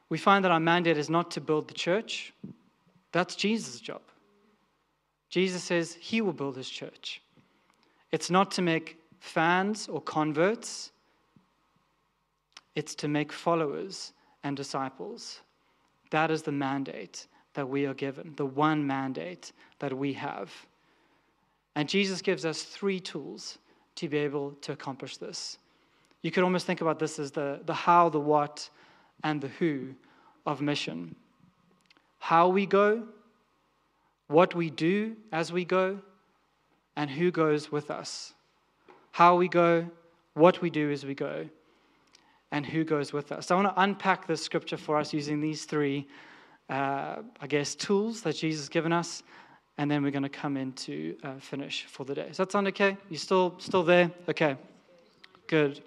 We 0.09 0.19
find 0.19 0.45
that 0.45 0.51
our 0.51 0.61
mandate 0.61 0.97
is 0.97 1.11
not 1.11 1.31
to 1.33 1.41
build 1.41 1.69
the 1.69 1.75
church, 1.75 2.33
that's 3.13 3.37
Jesus' 3.37 3.81
job. 3.81 4.01
Jesus 5.31 5.63
says 5.63 5.97
he 6.01 6.21
will 6.21 6.33
build 6.33 6.57
his 6.57 6.69
church. 6.69 7.23
It's 8.11 8.31
not 8.31 8.51
to 8.53 8.63
make 8.63 8.99
fans 9.21 9.89
or 9.89 10.01
converts, 10.01 10.93
it's 12.79 12.95
to 12.95 13.09
make 13.09 13.33
followers 13.33 14.13
and 14.45 14.57
disciples. 14.57 15.41
That 16.11 16.31
is 16.31 16.43
the 16.43 16.53
mandate 16.53 17.27
that 17.55 17.69
we 17.69 17.87
are 17.87 17.95
given, 17.95 18.35
the 18.37 18.47
one 18.47 18.87
mandate 18.87 19.51
that 19.81 19.93
we 19.93 20.13
have. 20.13 20.53
And 21.75 21.89
Jesus 21.89 22.23
gives 22.23 22.45
us 22.45 22.63
three 22.63 23.01
tools 23.01 23.59
to 23.97 24.09
be 24.09 24.19
able 24.19 24.53
to 24.61 24.71
accomplish 24.71 25.17
this. 25.17 25.59
You 26.23 26.31
could 26.31 26.45
almost 26.45 26.67
think 26.67 26.81
about 26.81 27.01
this 27.01 27.19
as 27.19 27.33
the, 27.33 27.59
the 27.67 27.75
how, 27.75 28.11
the 28.11 28.21
what, 28.21 28.71
and 29.25 29.41
the 29.41 29.49
who 29.49 29.89
of 30.47 30.61
mission. 30.61 31.17
How 32.21 32.47
we 32.47 32.65
go, 32.65 33.03
what 34.29 34.55
we 34.55 34.71
do 34.71 35.17
as 35.33 35.53
we 35.53 35.65
go, 35.65 35.99
and 36.95 37.11
who 37.11 37.33
goes 37.33 37.73
with 37.73 37.91
us. 37.91 38.35
How 39.11 39.35
we 39.35 39.49
go, 39.49 39.91
what 40.35 40.63
we 40.63 40.71
do 40.71 40.93
as 40.93 41.05
we 41.05 41.15
go, 41.15 41.49
and 42.51 42.65
who 42.65 42.85
goes 42.85 43.13
with 43.13 43.31
us. 43.33 43.47
So 43.47 43.57
I 43.57 43.63
want 43.63 43.77
to 43.77 43.83
unpack 43.83 44.27
this 44.27 44.43
scripture 44.43 44.77
for 44.77 44.97
us 44.97 45.13
using 45.13 45.41
these 45.41 45.65
three, 45.65 46.07
uh, 46.71 47.17
I 47.41 47.47
guess, 47.47 47.75
tools 47.75 48.23
that 48.23 48.37
Jesus 48.37 48.63
has 48.63 48.69
given 48.69 48.93
us, 48.93 49.23
and 49.77 49.91
then 49.91 50.03
we're 50.03 50.11
going 50.11 50.23
to 50.23 50.29
come 50.29 50.57
into 50.57 51.17
uh, 51.23 51.39
finish 51.39 51.85
for 51.85 52.05
the 52.05 52.15
day. 52.15 52.29
Does 52.29 52.39
that 52.39 52.51
sound 52.51 52.69
okay? 52.69 52.97
You 53.11 53.17
still 53.17 53.55
still 53.59 53.83
there? 53.83 54.11
Okay, 54.29 54.57
good. 55.47 55.83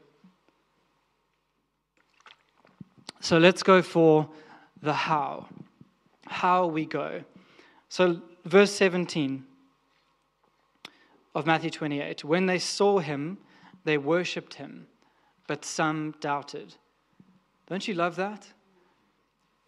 So 3.20 3.38
let's 3.38 3.64
go 3.64 3.82
for 3.82 4.30
the 4.82 4.94
how. 4.94 5.48
How 6.28 6.66
we 6.66 6.86
go. 6.86 7.24
So 7.90 8.22
verse 8.46 8.72
17 8.72 9.46
of 11.36 11.46
Matthew 11.46 11.70
28. 11.70 12.24
When 12.24 12.46
they 12.46 12.58
saw 12.58 13.00
him, 13.00 13.38
they 13.84 13.98
worshipped 13.98 14.56
him 14.56 14.88
but 15.48 15.66
some 15.66 16.14
doubted. 16.20 16.76
Don't 17.68 17.88
you 17.88 17.94
love 17.94 18.16
that? 18.18 18.48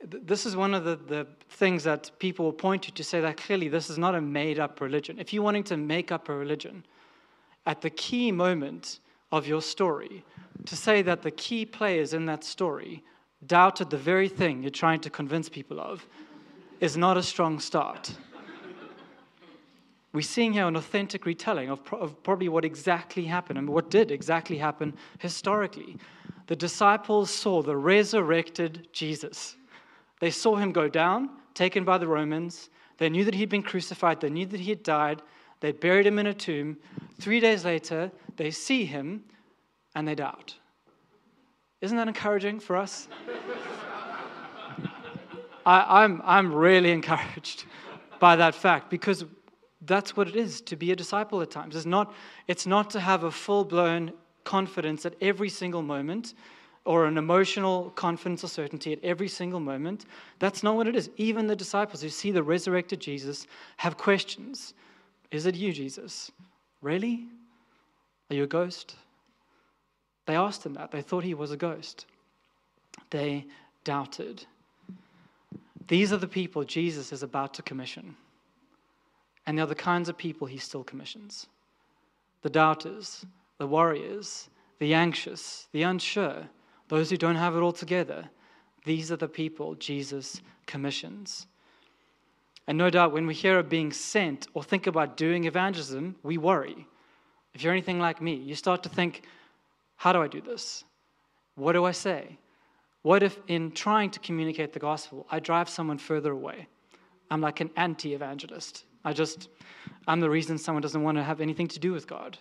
This 0.05 0.45
is 0.45 0.55
one 0.55 0.73
of 0.73 0.83
the, 0.83 0.97
the 0.97 1.27
things 1.49 1.83
that 1.86 2.12
people 2.19 2.45
will 2.45 2.53
point 2.53 2.83
to 2.83 2.91
to 2.91 3.03
say 3.03 3.21
that 3.21 3.38
clearly 3.38 3.69
this 3.69 3.89
is 3.89 3.97
not 3.97 4.15
a 4.15 4.21
made 4.21 4.59
up 4.59 4.81
religion. 4.81 5.17
If 5.17 5.31
you're 5.31 5.43
wanting 5.43 5.63
to 5.65 5.77
make 5.77 6.12
up 6.12 6.27
a 6.27 6.36
religion, 6.36 6.86
at 7.65 7.81
the 7.81 7.89
key 7.89 8.31
moment 8.31 8.99
of 9.31 9.47
your 9.47 9.62
story, 9.62 10.25
to 10.65 10.75
say 10.75 11.01
that 11.01 11.21
the 11.21 11.31
key 11.31 11.65
players 11.65 12.13
in 12.13 12.25
that 12.25 12.43
story 12.43 13.03
doubted 13.47 13.89
the 13.89 13.97
very 13.97 14.27
thing 14.27 14.62
you're 14.62 14.69
trying 14.69 14.99
to 15.01 15.09
convince 15.09 15.49
people 15.49 15.79
of 15.79 16.05
is 16.79 16.97
not 16.97 17.17
a 17.17 17.23
strong 17.23 17.59
start. 17.59 18.13
We're 20.13 20.21
seeing 20.21 20.54
here 20.54 20.67
an 20.67 20.76
authentic 20.76 21.26
retelling 21.26 21.69
of, 21.69 21.84
pro- 21.84 21.97
of, 21.97 22.21
probably 22.21 22.47
what 22.47 22.63
exactly 22.63 23.26
happened 23.26 23.58
and 23.58 23.67
what 23.67 23.89
did 23.89 24.12
exactly 24.12 24.60
happen 24.60 24.93
historically. 25.17 25.97
The 26.45 26.56
disciples 26.56 27.32
saw 27.32 27.63
the 27.63 27.76
resurrected 27.76 28.88
Jesus. 28.93 29.58
They 30.19 30.30
saw 30.30 30.56
him 30.56 30.71
go 30.71 30.88
down, 30.88 31.32
taken 31.56 31.84
by 31.84 31.97
the 31.97 32.08
Romans. 32.08 32.69
They 32.99 33.10
knew 33.10 33.26
that 33.26 33.34
he'd 33.34 33.49
been 33.49 33.63
crucified, 33.63 34.21
they 34.21 34.30
knew 34.30 34.45
that 34.45 34.60
he 34.60 34.69
had 34.69 34.84
died. 34.84 35.23
They 35.62 35.71
buried 35.71 36.06
him 36.06 36.19
in 36.19 36.28
a 36.28 36.34
tomb. 36.34 36.78
Three 37.19 37.39
days 37.39 37.65
later, 37.65 38.12
they 38.36 38.52
see 38.52 38.86
him 38.86 39.23
and 39.95 40.08
they 40.08 40.13
doubt. 40.13 40.56
Isn't 41.82 41.97
that 41.97 42.08
encouraging 42.08 42.60
for 42.60 42.76
us? 42.76 43.08
I, 45.65 46.04
I'm, 46.04 46.21
I'm 46.26 46.54
really 46.54 46.91
encouraged 46.91 47.63
by 48.19 48.36
that 48.36 48.54
fact 48.54 48.89
because 48.89 49.23
that's 49.85 50.15
what 50.15 50.27
it 50.27 50.35
is 50.35 50.61
to 50.61 50.75
be 50.75 50.91
a 50.91 50.95
disciple 50.95 51.41
at 51.41 51.51
times. 51.51 51.75
It's 51.75 51.85
not, 51.85 52.13
it's 52.47 52.65
not 52.65 52.89
to 52.91 52.99
have 52.99 53.23
a 53.23 53.31
full 53.31 53.65
blown 53.65 54.13
confidence 54.43 55.05
at 55.05 55.15
every 55.21 55.49
single 55.49 55.81
moment 55.81 56.33
or 56.85 57.05
an 57.05 57.17
emotional 57.17 57.91
confidence 57.91 58.43
or 58.43 58.47
certainty 58.47 58.91
at 58.91 59.03
every 59.03 59.27
single 59.27 59.59
moment. 59.59 60.05
That's 60.39 60.63
not 60.63 60.75
what 60.75 60.87
it 60.87 60.95
is. 60.95 61.09
Even 61.17 61.47
the 61.47 61.55
disciples 61.55 62.01
who 62.01 62.09
see 62.09 62.31
the 62.31 62.43
resurrected 62.43 62.99
Jesus 62.99 63.47
have 63.77 63.97
questions 63.97 64.73
Is 65.31 65.45
it 65.45 65.55
you, 65.55 65.73
Jesus? 65.73 66.31
Really? 66.81 67.25
Are 68.29 68.35
you 68.35 68.43
a 68.43 68.47
ghost? 68.47 68.95
They 70.25 70.35
asked 70.35 70.65
him 70.65 70.73
that. 70.75 70.91
They 70.91 71.01
thought 71.01 71.23
he 71.23 71.33
was 71.33 71.51
a 71.51 71.57
ghost. 71.57 72.05
They 73.09 73.45
doubted. 73.83 74.45
These 75.87 76.13
are 76.13 76.17
the 76.17 76.27
people 76.27 76.63
Jesus 76.63 77.11
is 77.11 77.23
about 77.23 77.53
to 77.55 77.61
commission. 77.61 78.15
And 79.45 79.58
they're 79.58 79.65
the 79.65 79.75
kinds 79.75 80.10
of 80.10 80.17
people 80.17 80.47
he 80.47 80.58
still 80.58 80.84
commissions 80.84 81.47
the 82.41 82.49
doubters, 82.49 83.25
the 83.58 83.67
warriors, 83.67 84.49
the 84.79 84.93
anxious, 84.93 85.67
the 85.71 85.84
unsure, 85.84 86.43
those 86.89 87.10
who 87.10 87.15
don't 87.15 87.38
have 87.38 87.56
it 87.56 87.62
all 87.62 87.71
together. 87.71 88.29
These 88.84 89.13
are 89.13 89.15
the 89.15 89.29
people 89.29 89.75
Jesus 89.75 90.41
commissions. 90.65 91.47
And 92.67 92.77
no 92.77 92.89
doubt, 92.89 93.13
when 93.13 93.27
we 93.27 93.34
hear 93.34 93.60
of 93.60 93.69
being 93.69 93.91
sent 93.91 94.47
or 94.53 94.63
think 94.63 94.88
about 94.88 95.17
doing 95.17 95.45
evangelism, 95.45 96.15
we 96.23 96.38
worry. 96.38 96.88
If 97.53 97.63
you're 97.63 97.73
anything 97.73 97.99
like 97.99 98.21
me, 98.21 98.36
you 98.36 98.56
start 98.56 98.84
to 98.84 98.89
think, 98.89 99.23
how 99.95 100.12
do 100.12 100.21
I 100.21 100.27
do 100.27 100.41
this? 100.41 100.84
What 101.56 101.73
do 101.73 101.86
I 101.86 101.91
say? 101.91 102.38
What 103.03 103.21
if, 103.21 103.38
in 103.47 103.71
trying 103.71 104.12
to 104.12 104.19
communicate 104.19 104.73
the 104.73 104.79
gospel, 104.79 105.27
I 105.29 105.39
drive 105.39 105.69
someone 105.69 105.97
further 105.97 106.32
away? 106.32 106.67
I'm 107.29 107.41
like 107.41 107.60
an 107.60 107.69
anti 107.75 108.13
evangelist. 108.13 108.86
I 109.05 109.13
just, 109.13 109.49
I'm 110.07 110.19
the 110.19 110.29
reason 110.29 110.57
someone 110.57 110.81
doesn't 110.81 111.03
want 111.03 111.17
to 111.17 111.23
have 111.23 111.41
anything 111.41 111.67
to 111.69 111.79
do 111.79 111.91
with 111.91 112.07
God. 112.07 112.37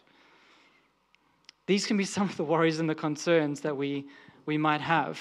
These 1.66 1.86
can 1.86 1.96
be 1.96 2.04
some 2.16 2.28
of 2.28 2.36
the 2.36 2.44
worries 2.44 2.80
and 2.80 2.88
the 2.88 2.94
concerns 2.94 3.60
that 3.60 3.76
we, 3.76 4.06
we 4.46 4.58
might 4.58 4.80
have. 4.80 5.18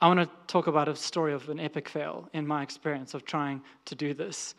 I 0.00 0.08
want 0.08 0.20
to 0.20 0.30
talk 0.46 0.66
about 0.66 0.88
a 0.88 0.96
story 0.96 1.34
of 1.34 1.48
an 1.50 1.60
epic 1.60 1.88
fail 1.88 2.28
in 2.32 2.46
my 2.46 2.62
experience 2.62 3.12
of 3.12 3.26
trying 3.26 3.60
to 3.84 3.94
do 3.94 4.14
this. 4.14 4.54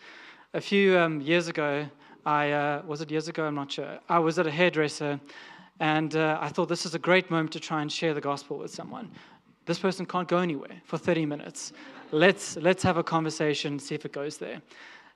A 0.53 0.61
few 0.61 0.99
um, 0.99 1.19
years 1.19 1.47
ago, 1.47 1.87
I 2.25 2.51
uh, 2.51 2.83
was 2.85 3.01
it 3.01 3.09
years 3.09 3.27
ago? 3.27 3.45
I'm 3.45 3.55
not 3.55 3.71
sure. 3.71 3.99
I 4.07 4.19
was 4.19 4.37
at 4.37 4.45
a 4.45 4.51
hairdresser, 4.51 5.19
and 5.79 6.15
uh, 6.15 6.37
I 6.39 6.49
thought 6.49 6.69
this 6.69 6.85
is 6.85 6.93
a 6.93 6.99
great 6.99 7.31
moment 7.31 7.51
to 7.53 7.59
try 7.59 7.81
and 7.81 7.91
share 7.91 8.13
the 8.13 8.21
gospel 8.21 8.59
with 8.59 8.69
someone. 8.69 9.09
This 9.65 9.79
person 9.79 10.05
can't 10.05 10.27
go 10.27 10.37
anywhere 10.37 10.81
for 10.85 10.99
30 10.99 11.25
minutes. 11.25 11.73
Let's 12.11 12.57
let's 12.57 12.83
have 12.83 12.97
a 12.97 13.03
conversation, 13.03 13.79
see 13.79 13.95
if 13.95 14.05
it 14.05 14.11
goes 14.11 14.37
there. 14.37 14.61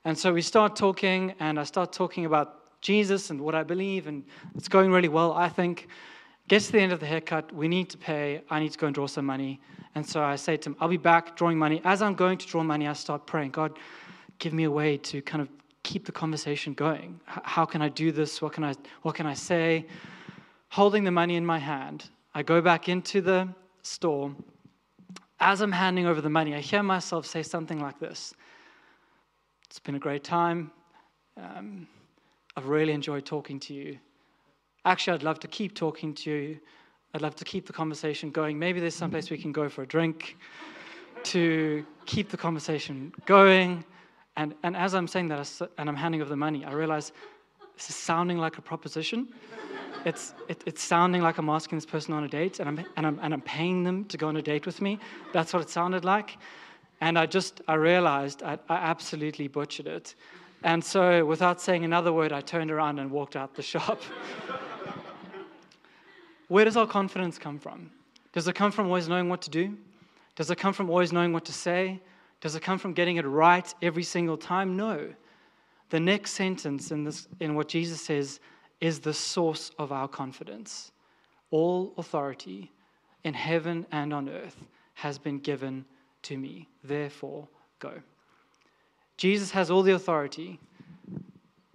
And 0.06 0.16
so 0.16 0.32
we 0.32 0.40
start 0.40 0.76
talking, 0.76 1.34
and 1.40 1.58
I 1.58 1.64
start 1.64 1.92
talking 1.92 2.26
about 2.26 2.80
Jesus 2.80 3.30
and 3.30 3.40
what 3.40 3.56
I 3.56 3.64
believe, 3.64 4.06
and 4.06 4.22
it's 4.54 4.68
going 4.68 4.92
really 4.92 5.08
well, 5.08 5.32
I 5.32 5.48
think. 5.48 5.88
Gets 6.46 6.66
to 6.66 6.72
the 6.74 6.78
end 6.78 6.92
of 6.92 7.00
the 7.00 7.06
haircut, 7.06 7.52
we 7.52 7.66
need 7.66 7.90
to 7.90 7.98
pay. 7.98 8.40
I 8.48 8.60
need 8.60 8.70
to 8.70 8.78
go 8.78 8.86
and 8.86 8.94
draw 8.94 9.08
some 9.08 9.26
money. 9.26 9.60
And 9.96 10.06
so 10.08 10.22
I 10.22 10.36
say 10.36 10.58
to 10.58 10.70
him, 10.70 10.76
I'll 10.78 10.86
be 10.86 10.96
back 10.96 11.36
drawing 11.36 11.58
money. 11.58 11.80
As 11.82 12.02
I'm 12.02 12.14
going 12.14 12.38
to 12.38 12.46
draw 12.46 12.62
money, 12.62 12.86
I 12.86 12.92
start 12.92 13.26
praying, 13.26 13.50
God, 13.50 13.76
give 14.38 14.52
me 14.52 14.62
a 14.62 14.70
way 14.70 14.96
to 14.98 15.20
kind 15.22 15.42
of 15.42 15.48
keep 15.82 16.06
the 16.06 16.12
conversation 16.12 16.72
going. 16.72 17.18
How 17.24 17.64
can 17.64 17.82
I 17.82 17.88
do 17.88 18.12
this? 18.12 18.40
What 18.40 18.52
can 18.52 18.62
I, 18.62 18.74
what 19.02 19.16
can 19.16 19.26
I 19.26 19.34
say? 19.34 19.86
Holding 20.68 21.02
the 21.02 21.10
money 21.10 21.34
in 21.34 21.44
my 21.44 21.58
hand, 21.58 22.10
I 22.32 22.44
go 22.44 22.60
back 22.60 22.88
into 22.88 23.20
the 23.20 23.48
store. 23.82 24.32
As 25.40 25.60
I'm 25.60 25.72
handing 25.72 26.06
over 26.06 26.20
the 26.20 26.30
money, 26.30 26.54
I 26.54 26.60
hear 26.60 26.84
myself 26.84 27.26
say 27.26 27.42
something 27.42 27.80
like 27.80 27.98
this 27.98 28.34
It's 29.68 29.80
been 29.80 29.96
a 29.96 29.98
great 30.00 30.22
time. 30.22 30.70
Um, 31.36 31.88
I've 32.56 32.66
really 32.66 32.92
enjoyed 32.92 33.26
talking 33.26 33.58
to 33.60 33.74
you. 33.74 33.98
Actually, 34.84 35.14
I'd 35.14 35.22
love 35.24 35.40
to 35.40 35.48
keep 35.48 35.74
talking 35.74 36.14
to 36.14 36.30
you. 36.30 36.60
I'd 37.14 37.20
love 37.20 37.34
to 37.36 37.44
keep 37.44 37.66
the 37.66 37.72
conversation 37.72 38.30
going. 38.30 38.58
Maybe 38.58 38.78
there's 38.78 38.94
some 38.94 39.10
place 39.10 39.28
we 39.28 39.38
can 39.38 39.52
go 39.52 39.68
for 39.68 39.82
a 39.82 39.86
drink 39.86 40.36
to 41.24 41.84
keep 42.04 42.30
the 42.30 42.36
conversation 42.36 43.12
going. 43.26 43.84
And, 44.36 44.54
and 44.62 44.76
as 44.76 44.94
I'm 44.94 45.08
saying 45.08 45.28
that 45.28 45.60
and 45.78 45.88
I'm 45.88 45.96
handing 45.96 46.20
over 46.20 46.30
the 46.30 46.36
money, 46.36 46.64
I 46.64 46.72
realize 46.72 47.12
this 47.74 47.90
is 47.90 47.96
sounding 47.96 48.38
like 48.38 48.58
a 48.58 48.62
proposition. 48.62 49.28
It's, 50.04 50.34
it, 50.48 50.62
it's 50.66 50.82
sounding 50.82 51.22
like 51.22 51.38
I'm 51.38 51.48
asking 51.48 51.78
this 51.78 51.86
person 51.86 52.14
on 52.14 52.22
a 52.22 52.28
date 52.28 52.60
and 52.60 52.68
I'm, 52.68 52.86
and, 52.96 53.06
I'm, 53.06 53.18
and 53.20 53.34
I'm 53.34 53.40
paying 53.40 53.82
them 53.82 54.04
to 54.04 54.16
go 54.16 54.28
on 54.28 54.36
a 54.36 54.42
date 54.42 54.64
with 54.64 54.80
me. 54.80 55.00
That's 55.32 55.52
what 55.52 55.62
it 55.62 55.70
sounded 55.70 56.04
like. 56.04 56.38
And 57.00 57.18
I 57.18 57.26
just, 57.26 57.60
I 57.68 57.74
realized 57.74 58.42
I, 58.42 58.58
I 58.68 58.76
absolutely 58.76 59.48
butchered 59.48 59.86
it. 59.86 60.14
And 60.62 60.82
so, 60.82 61.24
without 61.24 61.60
saying 61.60 61.84
another 61.84 62.12
word, 62.12 62.32
I 62.32 62.40
turned 62.40 62.70
around 62.70 62.98
and 62.98 63.10
walked 63.10 63.36
out 63.36 63.54
the 63.54 63.62
shop. 63.62 64.00
Where 66.48 66.64
does 66.64 66.76
our 66.76 66.86
confidence 66.86 67.38
come 67.38 67.58
from? 67.58 67.90
Does 68.32 68.48
it 68.48 68.54
come 68.54 68.70
from 68.70 68.86
always 68.86 69.08
knowing 69.08 69.28
what 69.28 69.42
to 69.42 69.50
do? 69.50 69.76
Does 70.34 70.50
it 70.50 70.58
come 70.58 70.72
from 70.72 70.90
always 70.90 71.12
knowing 71.12 71.32
what 71.32 71.44
to 71.46 71.52
say? 71.52 72.00
Does 72.40 72.54
it 72.54 72.62
come 72.62 72.78
from 72.78 72.92
getting 72.92 73.16
it 73.16 73.24
right 73.24 73.72
every 73.82 74.02
single 74.02 74.36
time? 74.36 74.76
No. 74.76 75.12
The 75.90 76.00
next 76.00 76.32
sentence 76.32 76.90
in, 76.90 77.04
this, 77.04 77.28
in 77.40 77.54
what 77.54 77.68
Jesus 77.68 78.00
says 78.00 78.40
is 78.80 79.00
the 79.00 79.14
source 79.14 79.70
of 79.78 79.92
our 79.92 80.08
confidence. 80.08 80.92
All 81.50 81.94
authority 81.96 82.72
in 83.24 83.34
heaven 83.34 83.86
and 83.92 84.12
on 84.12 84.28
earth 84.28 84.66
has 84.94 85.18
been 85.18 85.38
given 85.38 85.84
to 86.26 86.36
me. 86.36 86.68
Therefore, 86.84 87.48
go. 87.78 87.92
Jesus 89.16 89.50
has 89.52 89.70
all 89.70 89.82
the 89.82 89.94
authority. 89.94 90.60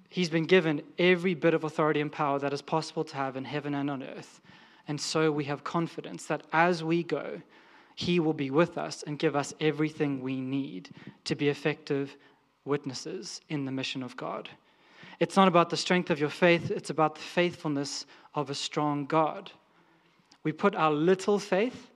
He's 0.10 0.30
been 0.30 0.46
given 0.46 0.82
every 1.00 1.34
bit 1.34 1.54
of 1.54 1.64
authority 1.64 2.02
and 2.02 2.12
power 2.12 2.38
that 2.40 2.54
is 2.54 2.62
possible 2.62 3.04
to 3.06 3.16
have 3.16 3.36
in 3.36 3.46
heaven 3.46 3.74
and 3.74 3.90
on 3.90 4.04
earth. 4.04 4.42
And 4.88 5.00
so 5.00 5.32
we 5.32 5.46
have 5.46 5.64
confidence 5.64 6.26
that 6.26 6.44
as 6.52 6.84
we 6.84 7.04
go, 7.04 7.42
He 7.96 8.20
will 8.20 8.34
be 8.34 8.52
with 8.52 8.78
us 8.78 9.04
and 9.08 9.18
give 9.18 9.36
us 9.36 9.54
everything 9.62 10.22
we 10.22 10.42
need 10.42 10.90
to 11.26 11.36
be 11.36 11.50
effective 11.50 12.18
witnesses 12.66 13.42
in 13.50 13.66
the 13.66 13.72
mission 13.72 14.04
of 14.04 14.18
God. 14.18 14.50
It's 15.20 15.36
not 15.36 15.48
about 15.48 15.70
the 15.70 15.78
strength 15.78 16.10
of 16.10 16.20
your 16.20 16.30
faith, 16.30 16.72
it's 16.72 16.90
about 16.90 17.16
the 17.16 17.22
faithfulness 17.22 18.06
of 18.36 18.50
a 18.50 18.56
strong 18.56 19.06
God. 19.06 19.52
We 20.44 20.52
put 20.52 20.76
our 20.76 20.92
little 20.92 21.40
faith 21.40 21.90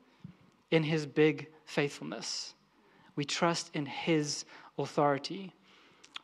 in 0.72 0.84
His 0.84 1.06
big 1.06 1.48
faithfulness, 1.66 2.54
we 3.16 3.26
trust 3.26 3.72
in 3.74 3.86
His 3.86 4.46
authority. 4.78 5.54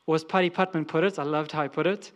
Or 0.05 0.15
as 0.15 0.23
Paddy 0.23 0.49
Putman 0.49 0.87
put 0.87 1.03
it, 1.03 1.19
I 1.19 1.23
loved 1.23 1.51
how 1.51 1.63
he 1.63 1.69
put 1.69 1.87
it 1.87 2.11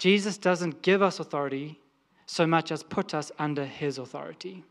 Jesus 0.00 0.38
doesn't 0.38 0.80
give 0.80 1.02
us 1.02 1.20
authority, 1.20 1.78
so 2.24 2.46
much 2.46 2.72
as 2.72 2.82
put 2.82 3.12
us 3.12 3.30
under 3.38 3.66
his 3.66 3.98
authority. 3.98 4.64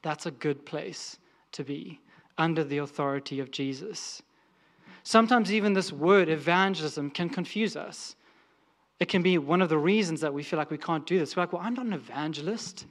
That's 0.00 0.24
a 0.24 0.30
good 0.30 0.64
place 0.64 1.18
to 1.52 1.62
be, 1.62 2.00
under 2.38 2.64
the 2.64 2.78
authority 2.78 3.38
of 3.38 3.50
Jesus. 3.50 4.22
Sometimes 5.02 5.52
even 5.52 5.74
this 5.74 5.92
word 5.92 6.30
evangelism 6.30 7.10
can 7.10 7.28
confuse 7.28 7.76
us. 7.76 8.16
It 8.98 9.08
can 9.08 9.20
be 9.20 9.36
one 9.36 9.60
of 9.60 9.68
the 9.68 9.76
reasons 9.76 10.22
that 10.22 10.32
we 10.32 10.42
feel 10.42 10.58
like 10.58 10.70
we 10.70 10.78
can't 10.78 11.06
do 11.06 11.18
this. 11.18 11.36
We're 11.36 11.42
like, 11.42 11.52
well, 11.52 11.60
I'm 11.62 11.74
not 11.74 11.84
an 11.84 11.92
evangelist. 11.92 12.86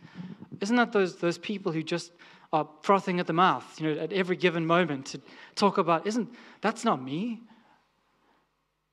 Isn't 0.61 0.75
that 0.75 0.91
those, 0.91 1.15
those 1.15 1.39
people 1.39 1.71
who 1.71 1.81
just 1.81 2.11
are 2.53 2.69
frothing 2.83 3.19
at 3.19 3.25
the 3.25 3.33
mouth, 3.33 3.81
you 3.81 3.87
know, 3.87 3.99
at 3.99 4.13
every 4.13 4.35
given 4.35 4.65
moment 4.65 5.07
to 5.07 5.19
talk 5.55 5.79
about, 5.79 6.05
isn't 6.05 6.29
that's 6.61 6.85
not 6.85 7.01
me? 7.01 7.41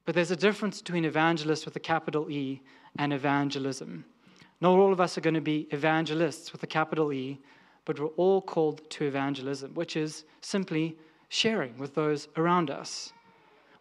But 0.06 0.14
there's 0.14 0.30
a 0.30 0.36
difference 0.36 0.80
between 0.80 1.04
evangelist 1.04 1.66
with 1.66 1.76
a 1.76 1.80
capital 1.80 2.30
E 2.30 2.62
and 2.98 3.12
evangelism. 3.12 4.06
Not 4.62 4.78
all 4.78 4.92
of 4.92 5.00
us 5.00 5.16
are 5.18 5.20
going 5.20 5.34
to 5.34 5.42
be 5.42 5.68
evangelists 5.70 6.52
with 6.52 6.62
a 6.62 6.66
capital 6.66 7.12
E, 7.12 7.38
but 7.84 8.00
we're 8.00 8.06
all 8.16 8.40
called 8.40 8.88
to 8.90 9.04
evangelism, 9.04 9.74
which 9.74 9.94
is 9.94 10.24
simply 10.40 10.96
sharing 11.28 11.76
with 11.78 11.94
those 11.94 12.28
around 12.36 12.70
us. 12.70 13.12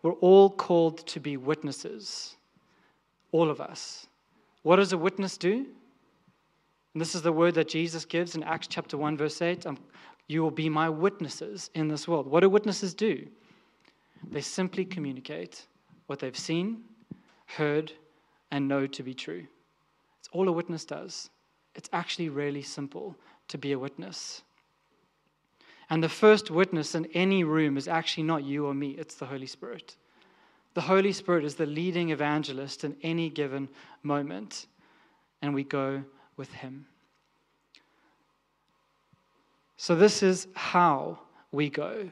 We're 0.03 0.11
all 0.13 0.49
called 0.49 1.07
to 1.07 1.19
be 1.19 1.37
witnesses, 1.37 2.35
all 3.31 3.49
of 3.49 3.61
us. 3.61 4.07
What 4.63 4.75
does 4.75 4.93
a 4.93 4.97
witness 4.97 5.37
do? 5.37 5.67
And 6.93 7.02
this 7.02 7.15
is 7.15 7.21
the 7.21 7.32
word 7.32 7.56
that 7.56 7.69
Jesus 7.69 8.06
gives 8.06 8.36
in 8.36 8.43
Acts 8.43 8.67
chapter 8.67 8.97
1, 8.97 9.17
verse 9.17 9.41
8. 9.41 9.65
Um, 9.65 9.78
you 10.28 10.41
will 10.41 10.52
be 10.52 10.69
my 10.69 10.89
witnesses 10.89 11.69
in 11.75 11.88
this 11.88 12.08
world. 12.08 12.28
What 12.28 12.41
do 12.41 12.49
witnesses 12.49 12.93
do? 12.93 13.28
They 14.32 14.41
simply 14.41 14.86
communicate 14.86 15.65
what 16.08 16.19
they've 16.19 16.38
seen, 16.38 16.84
heard, 17.45 17.91
and 18.52 18.67
know 18.67 18.88
to 18.88 19.04
be 19.04 19.13
true. 19.13 19.45
It's 20.19 20.30
all 20.32 20.47
a 20.47 20.52
witness 20.52 20.86
does. 20.86 21.30
It's 21.75 21.89
actually 21.93 22.30
really 22.30 22.62
simple 22.62 23.15
to 23.47 23.58
be 23.58 23.71
a 23.71 23.80
witness. 23.80 24.41
And 25.89 26.04
the 26.04 26.10
first 26.10 26.52
witness 26.52 26.93
in 26.93 27.08
any 27.13 27.43
room 27.43 27.78
is 27.78 27.88
actually 27.88 28.23
not 28.23 28.43
you 28.43 28.65
or 28.65 28.73
me, 28.73 28.91
it's 28.91 29.15
the 29.15 29.25
Holy 29.25 29.47
Spirit. 29.47 29.95
The 30.75 30.82
Holy 30.82 31.12
Spirit 31.12 31.43
is 31.43 31.56
the 31.56 31.65
leading 31.65 32.12
evangelist 32.12 32.84
in 32.84 32.95
any 33.02 33.30
given 33.30 33.69
moment, 34.04 34.67
and 35.41 35.54
we 35.54 35.63
go 35.63 36.04
with 36.39 36.52
him. 36.54 36.88
So, 39.78 39.95
this 39.95 40.23
is 40.23 40.47
how 40.56 41.19
we 41.52 41.69
go. 41.69 42.10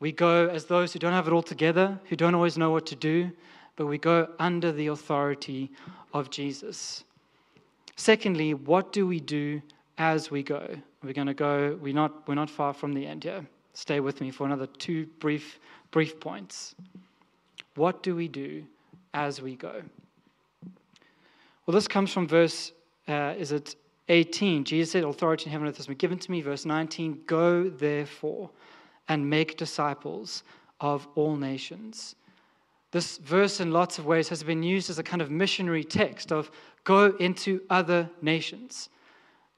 We 0.00 0.10
go 0.10 0.48
as 0.48 0.64
those 0.64 0.92
who 0.92 0.98
don't 0.98 1.12
have 1.12 1.28
it 1.28 1.32
all 1.32 1.42
together, 1.42 2.00
who 2.08 2.16
don't 2.16 2.34
always 2.34 2.58
know 2.58 2.70
what 2.70 2.86
to 2.86 2.96
do, 2.96 3.30
but 3.76 3.86
we 3.86 3.98
go 3.98 4.28
under 4.38 4.72
the 4.72 4.88
authority 4.88 5.70
of 6.12 6.30
Jesus. 6.30 7.04
Secondly, 7.96 8.54
what 8.54 8.92
do 8.92 9.06
we 9.06 9.20
do 9.20 9.62
as 9.98 10.30
we 10.30 10.42
go? 10.42 10.66
We're 11.04 11.12
going 11.12 11.28
to 11.28 11.34
go, 11.34 11.78
we're 11.80 11.94
not, 11.94 12.26
we're 12.26 12.34
not 12.34 12.50
far 12.50 12.72
from 12.72 12.92
the 12.94 13.06
end 13.06 13.24
here. 13.24 13.46
Stay 13.74 14.00
with 14.00 14.20
me 14.20 14.30
for 14.30 14.46
another 14.46 14.66
two 14.66 15.06
brief, 15.20 15.58
brief 15.90 16.18
points. 16.20 16.74
What 17.74 18.02
do 18.02 18.16
we 18.16 18.28
do 18.28 18.64
as 19.14 19.40
we 19.40 19.56
go? 19.56 19.82
Well, 21.66 21.74
this 21.74 21.88
comes 21.88 22.12
from 22.12 22.26
verse, 22.26 22.72
uh, 23.08 23.34
is 23.38 23.52
it 23.52 23.76
18? 24.08 24.64
Jesus 24.64 24.92
said, 24.92 25.04
Authority 25.04 25.46
in 25.46 25.52
heaven 25.52 25.66
and 25.66 25.72
earth 25.72 25.78
has 25.78 25.86
been 25.86 25.96
given 25.96 26.18
to 26.18 26.30
me. 26.30 26.40
Verse 26.40 26.64
19, 26.64 27.22
Go 27.26 27.68
therefore 27.68 28.50
and 29.08 29.28
make 29.28 29.56
disciples 29.56 30.42
of 30.80 31.06
all 31.14 31.36
nations. 31.36 32.16
This 32.90 33.16
verse, 33.18 33.60
in 33.60 33.70
lots 33.70 33.98
of 33.98 34.06
ways, 34.06 34.28
has 34.28 34.42
been 34.42 34.62
used 34.62 34.90
as 34.90 34.98
a 34.98 35.02
kind 35.02 35.22
of 35.22 35.30
missionary 35.30 35.82
text 35.82 36.30
of 36.30 36.50
go 36.84 37.16
into 37.18 37.62
other 37.70 38.08
nations. 38.20 38.90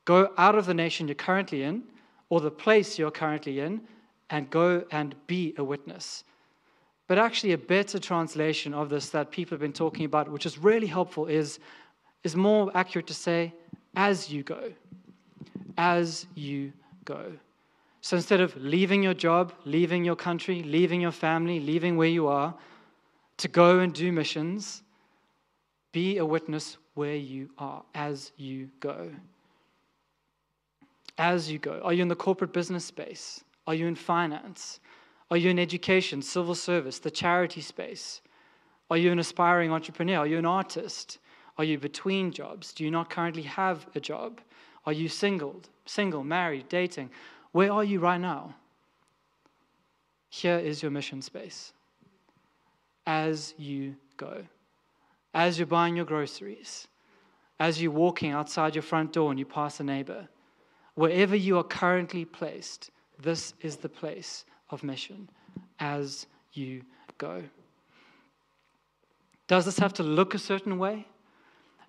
Go 0.04 0.32
out 0.38 0.54
of 0.54 0.66
the 0.66 0.74
nation 0.74 1.08
you're 1.08 1.14
currently 1.14 1.62
in 1.62 1.82
or 2.28 2.40
the 2.40 2.50
place 2.50 2.98
you're 2.98 3.10
currently 3.10 3.60
in 3.60 3.80
and 4.30 4.48
go 4.50 4.84
and 4.90 5.14
be 5.26 5.54
a 5.58 5.64
witness. 5.64 6.24
But 7.06 7.18
actually, 7.18 7.52
a 7.52 7.58
better 7.58 7.98
translation 7.98 8.72
of 8.72 8.88
this 8.88 9.10
that 9.10 9.30
people 9.30 9.54
have 9.54 9.60
been 9.60 9.72
talking 9.72 10.06
about, 10.06 10.30
which 10.30 10.46
is 10.46 10.56
really 10.56 10.86
helpful, 10.86 11.26
is, 11.26 11.58
is 12.24 12.34
more 12.34 12.70
accurate 12.74 13.06
to 13.06 13.14
say, 13.14 13.54
as 13.94 14.30
you 14.30 14.42
go. 14.42 14.72
As 15.78 16.26
you 16.34 16.72
go. 17.04 17.32
So 18.00 18.16
instead 18.16 18.40
of 18.40 18.56
leaving 18.56 19.02
your 19.02 19.14
job, 19.14 19.52
leaving 19.64 20.04
your 20.04 20.16
country, 20.16 20.62
leaving 20.62 21.00
your 21.00 21.12
family, 21.12 21.60
leaving 21.60 21.96
where 21.96 22.08
you 22.08 22.26
are, 22.26 22.54
to 23.38 23.48
go 23.48 23.78
and 23.80 23.92
do 23.92 24.12
missions, 24.12 24.82
be 25.92 26.18
a 26.18 26.24
witness 26.24 26.76
where 26.94 27.16
you 27.16 27.50
are 27.58 27.82
as 27.94 28.32
you 28.36 28.68
go. 28.80 29.10
As 31.18 31.50
you 31.50 31.58
go. 31.58 31.80
Are 31.84 31.92
you 31.92 32.02
in 32.02 32.08
the 32.08 32.16
corporate 32.16 32.52
business 32.52 32.84
space? 32.84 33.44
Are 33.66 33.74
you 33.74 33.86
in 33.86 33.94
finance? 33.94 34.80
Are 35.30 35.36
you 35.36 35.50
in 35.50 35.58
education, 35.58 36.20
civil 36.22 36.54
service, 36.54 36.98
the 36.98 37.10
charity 37.10 37.60
space? 37.60 38.20
Are 38.90 38.96
you 38.96 39.10
an 39.12 39.18
aspiring 39.18 39.72
entrepreneur? 39.72 40.18
Are 40.18 40.26
you 40.26 40.38
an 40.38 40.46
artist? 40.46 41.18
Are 41.56 41.64
you 41.64 41.78
between 41.78 42.32
jobs? 42.32 42.72
Do 42.72 42.84
you 42.84 42.90
not 42.90 43.10
currently 43.10 43.42
have 43.42 43.86
a 43.94 44.00
job? 44.00 44.40
Are 44.86 44.92
you 44.92 45.08
single, 45.08 45.62
single, 45.86 46.24
married, 46.24 46.68
dating? 46.68 47.10
Where 47.52 47.72
are 47.72 47.84
you 47.84 48.00
right 48.00 48.20
now? 48.20 48.54
Here 50.28 50.58
is 50.58 50.82
your 50.82 50.90
mission 50.90 51.22
space. 51.22 51.72
As 53.06 53.54
you 53.56 53.94
go, 54.16 54.42
as 55.32 55.58
you're 55.58 55.66
buying 55.66 55.94
your 55.94 56.04
groceries, 56.04 56.88
as 57.60 57.80
you're 57.80 57.92
walking 57.92 58.32
outside 58.32 58.74
your 58.74 58.82
front 58.82 59.12
door 59.12 59.30
and 59.30 59.38
you 59.38 59.44
pass 59.46 59.78
a 59.78 59.84
neighbor, 59.84 60.28
wherever 60.94 61.36
you 61.36 61.56
are 61.58 61.64
currently 61.64 62.24
placed, 62.24 62.90
this 63.22 63.54
is 63.60 63.76
the 63.76 63.88
place 63.88 64.44
of 64.70 64.82
mission 64.82 65.28
as 65.78 66.26
you 66.52 66.82
go. 67.18 67.42
Does 69.46 69.66
this 69.66 69.78
have 69.78 69.92
to 69.94 70.02
look 70.02 70.34
a 70.34 70.38
certain 70.38 70.78
way? 70.78 71.06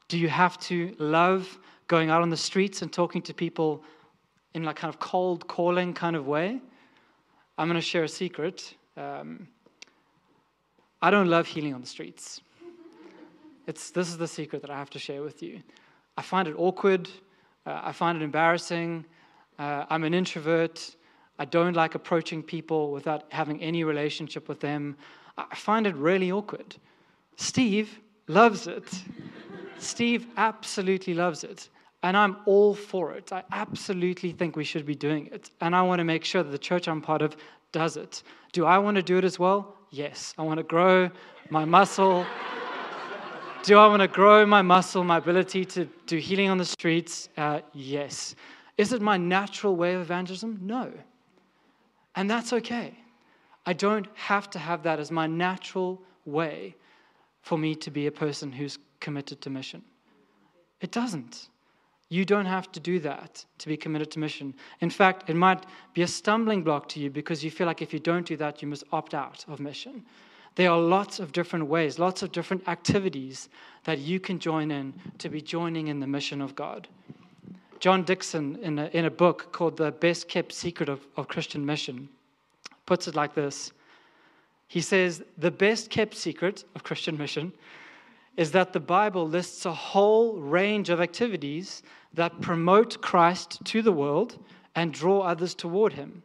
Do 0.08 0.18
you 0.18 0.30
have 0.30 0.58
to 0.60 0.96
love 1.00 1.58
going 1.88 2.10
out 2.10 2.22
on 2.22 2.30
the 2.30 2.38
streets 2.38 2.82
and 2.82 2.92
talking 2.92 3.22
to 3.24 3.34
people 3.34 3.84
in 4.54 4.64
like 4.64 4.76
kind 4.76 4.94
of 4.94 5.00
cold 5.00 5.48
calling 5.48 5.94
kind 5.94 6.16
of 6.16 6.28
way? 6.28 6.60
I'm 7.58 7.68
going 7.68 7.80
to 7.80 7.86
share 7.86 8.04
a 8.04 8.10
secret. 8.10 8.76
Um, 8.98 9.48
I 11.02 11.10
don't 11.10 11.28
love 11.28 11.48
healing 11.48 11.74
on 11.74 11.82
the 11.82 11.88
streets. 11.88 12.42
It's, 13.68 13.92
this 13.92 14.10
is 14.10 14.18
the 14.18 14.28
secret 14.28 14.62
that 14.62 14.70
I 14.70 14.78
have 14.78 14.90
to 14.92 15.00
share 15.00 15.24
with 15.24 15.42
you. 15.42 15.62
I 16.18 16.22
find 16.22 16.48
it 16.48 16.56
awkward. 16.58 17.10
Uh, 17.66 17.82
I 17.84 17.92
find 17.92 18.22
it 18.22 18.24
embarrassing. 18.24 19.06
Uh, 19.58 19.86
I'm 19.90 20.04
an 20.04 20.14
introvert. 20.14 20.96
I 21.40 21.46
don't 21.46 21.76
like 21.76 21.96
approaching 21.96 22.44
people 22.44 22.92
without 22.92 23.24
having 23.30 23.62
any 23.62 23.84
relationship 23.84 24.48
with 24.48 24.60
them. 24.60 24.96
I 25.38 25.56
find 25.56 25.86
it 25.88 25.96
really 25.96 26.32
awkward. 26.32 26.76
Steve 27.36 28.00
loves 28.28 28.68
it. 28.68 29.04
Steve 29.78 30.28
absolutely 30.38 31.14
loves 31.14 31.44
it. 31.44 31.70
And 32.04 32.16
I'm 32.16 32.38
all 32.46 32.76
for 32.76 33.14
it. 33.14 33.34
I 33.34 33.44
absolutely 33.52 34.32
think 34.32 34.56
we 34.56 34.64
should 34.64 34.86
be 34.86 34.94
doing 34.94 35.28
it. 35.32 35.50
And 35.62 35.76
I 35.76 35.82
want 35.82 36.00
to 36.00 36.04
make 36.04 36.24
sure 36.24 36.44
that 36.44 36.52
the 36.52 36.58
church 36.58 36.88
I'm 36.88 37.02
part 37.02 37.24
of 37.24 37.36
does 37.72 37.98
it. 37.98 38.22
Do 38.54 38.66
I 38.66 38.78
want 38.78 38.96
to 38.96 39.02
do 39.02 39.18
it 39.18 39.24
as 39.24 39.40
well? 39.40 39.76
Yes. 39.90 40.34
I 40.38 40.44
want 40.44 40.60
to 40.60 40.64
grow 40.64 41.10
my 41.50 41.66
muscle. 41.66 42.26
do 43.64 43.80
I 43.80 43.88
want 43.88 44.02
to 44.02 44.08
grow 44.08 44.46
my 44.46 44.62
muscle, 44.62 45.04
my 45.04 45.18
ability 45.18 45.66
to 45.66 45.86
do 46.06 46.18
healing 46.18 46.50
on 46.50 46.60
the 46.60 46.66
streets? 46.66 47.30
Uh, 47.38 47.62
yes. 47.74 48.36
Is 48.78 48.94
it 48.94 49.02
my 49.02 49.18
natural 49.18 49.76
way 49.76 49.96
of 49.96 50.02
evangelism? 50.02 50.60
No. 50.62 50.92
And 52.16 52.30
that's 52.30 52.54
okay. 52.54 52.98
I 53.66 53.74
don't 53.74 54.08
have 54.14 54.50
to 54.52 54.60
have 54.60 54.84
that 54.84 55.00
as 55.00 55.12
my 55.12 55.26
natural 55.26 56.02
way 56.26 56.76
for 57.42 57.58
me 57.58 57.76
to 57.76 57.92
be 57.92 58.08
a 58.08 58.12
person 58.12 58.52
who's 58.52 58.78
committed 59.00 59.42
to 59.42 59.50
mission. 59.50 59.84
It 60.82 60.92
doesn't. 60.92 61.50
You 62.10 62.26
don't 62.26 62.46
have 62.46 62.72
to 62.74 62.80
do 62.80 63.00
that 63.00 63.44
to 63.58 63.68
be 63.68 63.78
committed 63.78 64.12
to 64.12 64.20
mission. 64.20 64.54
In 64.82 64.90
fact, 64.90 65.30
it 65.30 65.36
might 65.36 65.66
be 65.94 66.04
a 66.04 66.08
stumbling 66.08 66.64
block 66.64 66.88
to 66.90 67.00
you 67.00 67.10
because 67.10 67.44
you 67.44 67.50
feel 67.50 67.66
like 67.66 67.82
if 67.82 67.94
you 67.94 68.00
don't 68.00 68.26
do 68.26 68.38
that, 68.38 68.62
you 68.62 68.68
must 68.68 68.84
opt 68.92 69.14
out 69.14 69.44
of 69.48 69.60
mission. 69.60 70.06
There 70.56 70.70
are 70.70 70.80
lots 70.80 71.20
of 71.20 71.32
different 71.32 71.68
ways, 71.68 72.00
lots 72.00 72.22
of 72.22 72.32
different 72.32 72.68
activities 72.68 73.50
that 73.84 74.00
you 74.00 74.20
can 74.20 74.40
join 74.40 74.72
in 74.72 74.94
to 75.18 75.30
be 75.30 75.42
joining 75.42 75.88
in 75.88 76.00
the 76.00 76.08
mission 76.08 76.42
of 76.42 76.56
God. 76.56 76.88
John 77.80 78.04
Dixon, 78.04 78.58
in 78.62 78.80
a, 78.80 78.86
in 78.88 79.06
a 79.06 79.12
book 79.12 79.52
called 79.52 79.76
The 79.76 79.92
Best 79.92 80.28
Kept 80.28 80.54
Secret 80.54 80.88
of, 80.88 81.06
of 81.18 81.28
Christian 81.28 81.66
Mission, 81.66 82.08
puts 82.86 83.08
it 83.08 83.16
like 83.16 83.34
this 83.36 83.72
He 84.68 84.82
says, 84.82 85.24
The 85.38 85.52
best 85.52 85.90
kept 85.90 86.16
secret 86.16 86.64
of 86.76 86.84
Christian 86.84 87.18
mission 87.18 87.52
is 88.38 88.52
that 88.52 88.74
the 88.74 88.80
Bible 88.80 89.28
lists 89.28 89.66
a 89.66 89.74
whole 89.74 90.38
range 90.38 90.90
of 90.90 91.00
activities 91.00 91.84
that 92.14 92.42
promote 92.42 93.02
Christ 93.02 93.64
to 93.66 93.82
the 93.82 93.92
world 93.92 94.38
and 94.76 94.94
draw 94.94 95.22
others 95.22 95.56
toward 95.56 95.94
him. 95.94 96.22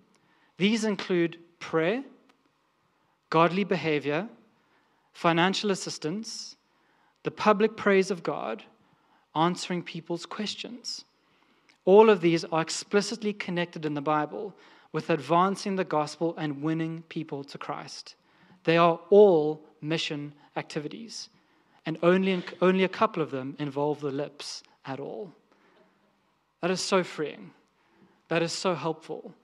These 0.58 0.84
include 0.84 1.38
prayer, 1.60 2.02
godly 3.30 3.64
behavior, 3.64 4.28
financial 5.12 5.70
assistance, 5.70 6.56
the 7.22 7.30
public 7.30 7.76
praise 7.76 8.10
of 8.10 8.22
God, 8.22 8.64
answering 9.34 9.82
people's 9.82 10.26
questions. 10.26 11.04
All 11.84 12.10
of 12.10 12.20
these 12.20 12.44
are 12.44 12.62
explicitly 12.62 13.32
connected 13.32 13.86
in 13.86 13.94
the 13.94 14.00
Bible 14.00 14.54
with 14.92 15.10
advancing 15.10 15.76
the 15.76 15.84
gospel 15.84 16.34
and 16.36 16.62
winning 16.62 17.04
people 17.08 17.44
to 17.44 17.58
Christ. 17.58 18.16
They 18.64 18.76
are 18.76 18.98
all 19.10 19.64
mission 19.80 20.34
activities, 20.56 21.28
and 21.86 21.98
only, 22.02 22.42
only 22.60 22.84
a 22.84 22.88
couple 22.88 23.22
of 23.22 23.30
them 23.30 23.56
involve 23.58 24.00
the 24.00 24.10
lips 24.10 24.62
at 24.84 25.00
all. 25.00 25.32
That 26.60 26.70
is 26.70 26.80
so 26.80 27.02
freeing. 27.02 27.50
That 28.28 28.42
is 28.42 28.52
so 28.52 28.74
helpful. 28.74 29.34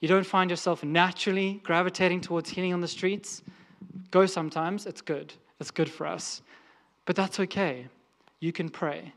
You 0.00 0.08
don't 0.08 0.26
find 0.26 0.50
yourself 0.50 0.82
naturally 0.82 1.60
gravitating 1.64 2.20
towards 2.20 2.50
healing 2.50 2.72
on 2.72 2.80
the 2.80 2.88
streets. 2.88 3.42
Go 4.10 4.26
sometimes, 4.26 4.86
it's 4.86 5.00
good. 5.00 5.34
It's 5.60 5.70
good 5.70 5.90
for 5.90 6.06
us. 6.06 6.42
But 7.04 7.16
that's 7.16 7.40
okay. 7.40 7.86
You 8.40 8.52
can 8.52 8.68
pray 8.68 9.12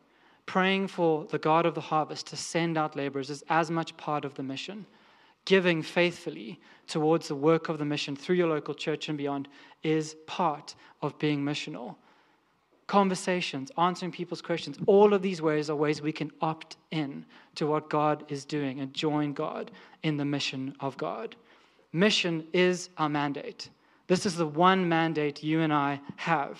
praying 0.46 0.88
for 0.88 1.26
the 1.26 1.40
God 1.40 1.66
of 1.66 1.76
the 1.76 1.82
harvest 1.82 2.28
to 2.28 2.36
send 2.36 2.78
out 2.78 2.96
laborers 2.96 3.30
is 3.30 3.44
as 3.50 3.72
much 3.72 3.96
part 3.98 4.26
of 4.26 4.36
the 4.36 4.44
mission. 4.44 4.86
Giving 5.46 5.82
faithfully 5.82 6.60
towards 6.88 7.28
the 7.28 7.36
work 7.36 7.70
of 7.70 7.78
the 7.78 7.86
mission 7.86 8.16
through 8.16 8.36
your 8.36 8.48
local 8.48 8.74
church 8.74 9.10
and 9.10 9.18
beyond 9.18 9.48
is 9.84 10.16
part 10.28 10.76
of 11.02 11.18
being 11.20 11.44
missional. 11.44 11.96
Conversations, 12.88 13.72
answering 13.78 14.12
people's 14.12 14.42
questions, 14.42 14.78
all 14.86 15.14
of 15.14 15.22
these 15.22 15.42
ways 15.42 15.70
are 15.70 15.76
ways 15.76 16.02
we 16.02 16.12
can 16.12 16.32
opt 16.42 16.78
in 16.92 17.26
to 17.56 17.66
what 17.66 17.90
God 17.90 18.24
is 18.30 18.46
doing 18.46 18.80
and 18.80 18.94
join 18.94 19.34
God 19.34 19.72
in 20.04 20.18
the 20.18 20.26
mission 20.26 20.76
of 20.80 20.96
God. 20.98 21.36
Mission 21.92 22.46
is 22.54 22.90
our 22.98 23.10
mandate. 23.10 23.70
This 24.08 24.26
is 24.26 24.36
the 24.36 24.46
one 24.46 24.88
mandate 24.88 25.44
you 25.44 25.62
and 25.62 25.74
I 25.74 26.00
have. 26.18 26.60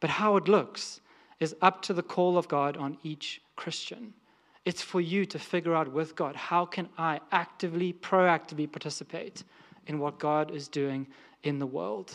But 0.00 0.10
how 0.10 0.36
it 0.36 0.48
looks, 0.48 1.00
is 1.40 1.54
up 1.62 1.82
to 1.82 1.94
the 1.94 2.02
call 2.02 2.36
of 2.36 2.48
God 2.48 2.76
on 2.76 2.98
each 3.02 3.40
Christian. 3.56 4.12
It's 4.64 4.82
for 4.82 5.00
you 5.00 5.24
to 5.26 5.38
figure 5.38 5.74
out 5.74 5.92
with 5.92 6.16
God 6.16 6.34
how 6.34 6.66
can 6.66 6.88
I 6.98 7.20
actively, 7.32 7.92
proactively 7.92 8.70
participate 8.70 9.44
in 9.86 9.98
what 9.98 10.18
God 10.18 10.50
is 10.50 10.68
doing 10.68 11.06
in 11.44 11.58
the 11.58 11.66
world. 11.66 12.12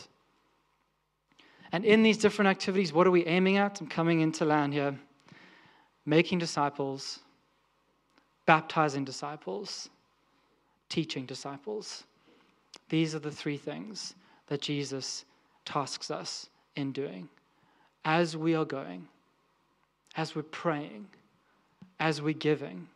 And 1.74 1.84
in 1.84 2.04
these 2.04 2.18
different 2.18 2.48
activities, 2.48 2.92
what 2.92 3.04
are 3.04 3.10
we 3.10 3.26
aiming 3.26 3.56
at? 3.56 3.80
I'm 3.80 3.88
coming 3.88 4.20
into 4.20 4.44
land 4.44 4.72
here. 4.72 4.96
Making 6.06 6.38
disciples, 6.38 7.18
baptizing 8.46 9.04
disciples, 9.04 9.88
teaching 10.88 11.26
disciples. 11.26 12.04
These 12.90 13.12
are 13.16 13.18
the 13.18 13.32
three 13.32 13.56
things 13.56 14.14
that 14.46 14.60
Jesus 14.60 15.24
tasks 15.64 16.12
us 16.12 16.48
in 16.76 16.92
doing 16.92 17.28
as 18.04 18.36
we 18.36 18.54
are 18.54 18.64
going 18.64 19.08
as 20.14 20.36
we're 20.36 20.44
praying, 20.44 21.08
as 21.98 22.22
we're 22.22 22.34
giving, 22.34 22.86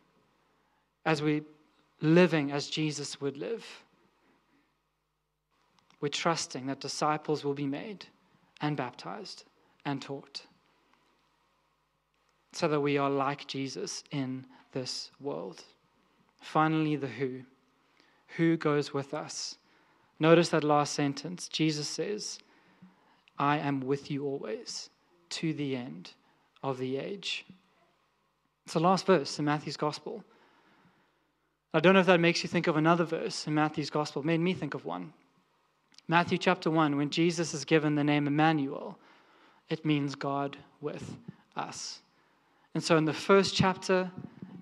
as 1.05 1.21
we're 1.21 1.43
living 1.99 2.53
as 2.53 2.69
Jesus 2.69 3.19
would 3.19 3.35
live. 3.35 3.65
We're 5.99 6.07
trusting 6.07 6.67
that 6.67 6.79
disciples 6.79 7.43
will 7.43 7.53
be 7.53 7.67
made 7.67 8.05
and 8.61 8.75
baptized 8.75 9.45
and 9.85 10.01
taught 10.01 10.43
so 12.51 12.67
that 12.67 12.79
we 12.79 12.97
are 12.97 13.09
like 13.09 13.47
Jesus 13.47 14.03
in 14.11 14.45
this 14.71 15.11
world. 15.19 15.63
Finally, 16.41 16.95
the 16.95 17.07
who. 17.07 17.41
Who 18.37 18.57
goes 18.57 18.93
with 18.93 19.13
us? 19.13 19.57
Notice 20.19 20.49
that 20.49 20.63
last 20.63 20.93
sentence. 20.93 21.47
Jesus 21.47 21.87
says, 21.87 22.39
I 23.37 23.57
am 23.57 23.81
with 23.81 24.11
you 24.11 24.25
always 24.25 24.89
to 25.29 25.53
the 25.53 25.75
end 25.75 26.11
of 26.61 26.77
the 26.77 26.97
age. 26.97 27.45
It's 28.65 28.73
the 28.73 28.79
last 28.79 29.05
verse 29.05 29.39
in 29.39 29.45
Matthew's 29.45 29.77
Gospel. 29.77 30.23
I 31.73 31.79
don't 31.79 31.93
know 31.93 32.01
if 32.01 32.05
that 32.07 32.19
makes 32.19 32.43
you 32.43 32.49
think 32.49 32.67
of 32.67 32.77
another 32.77 33.03
verse 33.03 33.47
in 33.47 33.53
Matthew's 33.53 33.89
Gospel. 33.89 34.21
It 34.21 34.25
made 34.25 34.39
me 34.39 34.53
think 34.53 34.73
of 34.73 34.85
one. 34.85 35.13
Matthew 36.09 36.39
chapter 36.39 36.71
1, 36.71 36.97
when 36.97 37.11
Jesus 37.11 37.53
is 37.53 37.63
given 37.63 37.93
the 37.93 38.03
name 38.03 38.25
Emmanuel, 38.25 38.97
it 39.69 39.85
means 39.85 40.15
God 40.15 40.57
with 40.81 41.15
us. 41.55 42.01
And 42.73 42.83
so, 42.83 42.97
in 42.97 43.05
the 43.05 43.13
first 43.13 43.55
chapter 43.55 44.09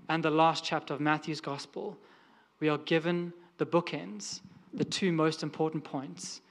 and 0.10 0.22
the 0.22 0.30
last 0.30 0.66
chapter 0.66 0.94
of 0.94 1.00
Matthew's 1.00 1.40
Gospel, 1.40 1.98
we 2.60 2.68
are 2.68 2.80
given 2.80 3.32
the 3.60 3.66
bookends, 3.66 4.42
the 4.74 4.84
two 4.84 5.14
most 5.14 5.42
important 5.42 5.86
points 5.86 6.42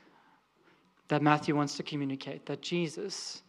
that 1.09 1.21
Matthew 1.21 1.55
wants 1.55 1.77
to 1.77 1.83
communicate 1.83 2.47
that 2.47 2.63
Jesus 2.63 3.43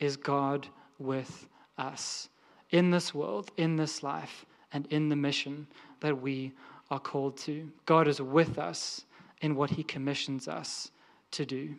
is 0.00 0.18
God 0.18 0.68
with 0.98 1.48
us 1.78 2.28
in 2.72 2.90
this 2.90 3.14
world, 3.14 3.52
in 3.56 3.74
this 3.74 4.02
life, 4.02 4.44
and 4.74 4.86
in 4.90 5.08
the 5.08 5.16
mission 5.16 5.66
that 6.00 6.20
we 6.20 6.52
are 6.90 7.00
called 7.00 7.38
to. 7.38 7.72
God 7.86 8.06
is 8.06 8.20
with 8.20 8.58
us 8.58 9.06
in 9.40 9.54
what 9.54 9.70
he 9.70 9.82
commissions 9.82 10.48
us 10.48 10.90
to 11.32 11.46
do. 11.46 11.74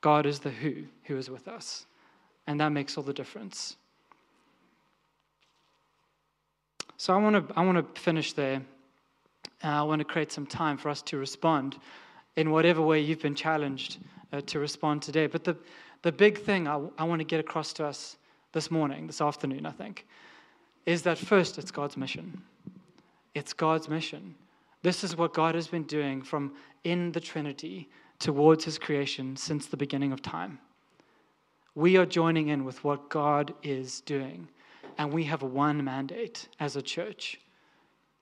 God 0.00 0.26
is 0.26 0.40
the 0.40 0.50
who 0.50 0.84
who 1.04 1.16
is 1.16 1.30
with 1.30 1.48
us, 1.48 1.86
and 2.46 2.60
that 2.60 2.70
makes 2.70 2.96
all 2.96 3.04
the 3.04 3.12
difference. 3.12 3.76
So 6.96 7.14
I 7.14 7.16
want 7.16 7.48
to 7.48 7.54
I 7.58 7.64
want 7.64 7.94
to 7.94 8.00
finish 8.00 8.32
there. 8.32 8.62
I 9.62 9.82
want 9.82 10.00
to 10.00 10.04
create 10.04 10.32
some 10.32 10.46
time 10.46 10.76
for 10.76 10.88
us 10.88 11.02
to 11.02 11.18
respond 11.18 11.78
in 12.36 12.50
whatever 12.50 12.82
way 12.82 13.00
you've 13.00 13.22
been 13.22 13.34
challenged 13.34 13.98
uh, 14.32 14.40
to 14.46 14.58
respond 14.58 15.02
today. 15.02 15.26
But 15.26 15.44
the, 15.44 15.56
the 16.02 16.12
big 16.12 16.38
thing 16.38 16.66
I, 16.66 16.80
I 16.98 17.04
want 17.04 17.20
to 17.20 17.24
get 17.24 17.40
across 17.40 17.72
to 17.74 17.86
us 17.86 18.16
this 18.52 18.70
morning, 18.70 19.06
this 19.06 19.20
afternoon, 19.20 19.66
I 19.66 19.70
think, 19.70 20.06
is 20.86 21.02
that 21.02 21.18
first, 21.18 21.58
it's 21.58 21.70
God's 21.70 21.96
mission. 21.96 22.42
It's 23.34 23.52
God's 23.52 23.88
mission. 23.88 24.34
This 24.82 25.04
is 25.04 25.16
what 25.16 25.32
God 25.32 25.54
has 25.54 25.68
been 25.68 25.84
doing 25.84 26.22
from 26.22 26.52
in 26.84 27.12
the 27.12 27.20
Trinity 27.20 27.88
towards 28.18 28.64
his 28.64 28.78
creation 28.78 29.36
since 29.36 29.66
the 29.66 29.76
beginning 29.76 30.12
of 30.12 30.22
time. 30.22 30.58
We 31.74 31.96
are 31.96 32.06
joining 32.06 32.48
in 32.48 32.64
with 32.64 32.82
what 32.84 33.08
God 33.08 33.54
is 33.62 34.00
doing, 34.02 34.48
and 34.98 35.12
we 35.12 35.24
have 35.24 35.42
one 35.42 35.82
mandate 35.82 36.48
as 36.60 36.76
a 36.76 36.82
church, 36.82 37.40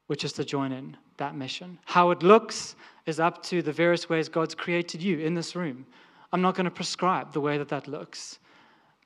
which 0.07 0.25
is 0.25 0.33
to 0.35 0.45
join 0.45 0.73
in 0.73 0.97
that 1.17 1.35
mission. 1.35 1.79
How 1.87 2.11
it 2.11 2.23
looks 2.23 2.77
is 3.07 3.19
up 3.19 3.43
to 3.45 3.63
the 3.63 3.73
various 3.73 4.09
ways 4.09 4.29
God's 4.29 4.55
created 4.55 5.03
you 5.03 5.19
in 5.19 5.35
this 5.35 5.57
room. 5.57 5.87
I'm 6.33 6.43
not 6.43 6.55
going 6.55 6.67
to 6.67 6.71
prescribe 6.71 7.33
the 7.33 7.41
way 7.41 7.59
that 7.59 7.69
that 7.69 7.89
looks, 7.89 8.39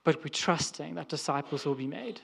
but 0.02 0.18
we're 0.18 0.28
trusting 0.28 0.94
that 0.96 1.08
disciples 1.08 1.64
will 1.64 1.74
be 1.74 1.86
made 1.86 2.20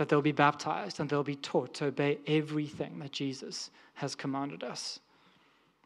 that 0.00 0.08
they'll 0.08 0.22
be 0.22 0.32
baptized 0.32 0.98
and 0.98 1.10
they'll 1.10 1.22
be 1.22 1.36
taught 1.36 1.74
to 1.74 1.84
obey 1.84 2.16
everything 2.26 2.98
that 2.98 3.12
Jesus 3.12 3.70
has 3.92 4.14
commanded 4.14 4.64
us. 4.64 4.98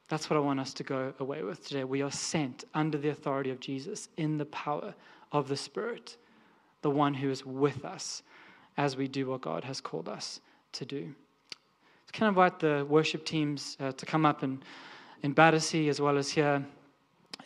That's 0.08 0.30
what 0.30 0.36
I 0.36 0.38
want 0.38 0.60
us 0.60 0.72
to 0.74 0.84
go 0.84 1.12
away 1.18 1.42
with 1.42 1.66
today. 1.66 1.82
We 1.82 2.00
are 2.00 2.12
sent 2.12 2.62
under 2.74 2.96
the 2.96 3.08
authority 3.08 3.50
of 3.50 3.58
Jesus 3.58 4.08
in 4.16 4.38
the 4.38 4.44
power 4.44 4.94
of 5.32 5.48
the 5.48 5.56
Spirit, 5.56 6.16
the 6.82 6.90
one 6.90 7.12
who 7.12 7.28
is 7.28 7.44
with 7.44 7.84
us 7.84 8.22
as 8.76 8.96
we 8.96 9.08
do 9.08 9.26
what 9.26 9.40
God 9.40 9.64
has 9.64 9.80
called 9.80 10.08
us 10.08 10.40
to 10.74 10.84
do. 10.84 11.12
So 12.06 12.12
can 12.12 12.26
I 12.26 12.28
invite 12.28 12.60
the 12.60 12.86
worship 12.88 13.24
teams 13.24 13.76
uh, 13.80 13.90
to 13.90 14.06
come 14.06 14.24
up 14.24 14.44
in, 14.44 14.62
in 15.24 15.32
Battersea 15.32 15.88
as 15.88 16.00
well 16.00 16.18
as 16.18 16.30
here 16.30 16.64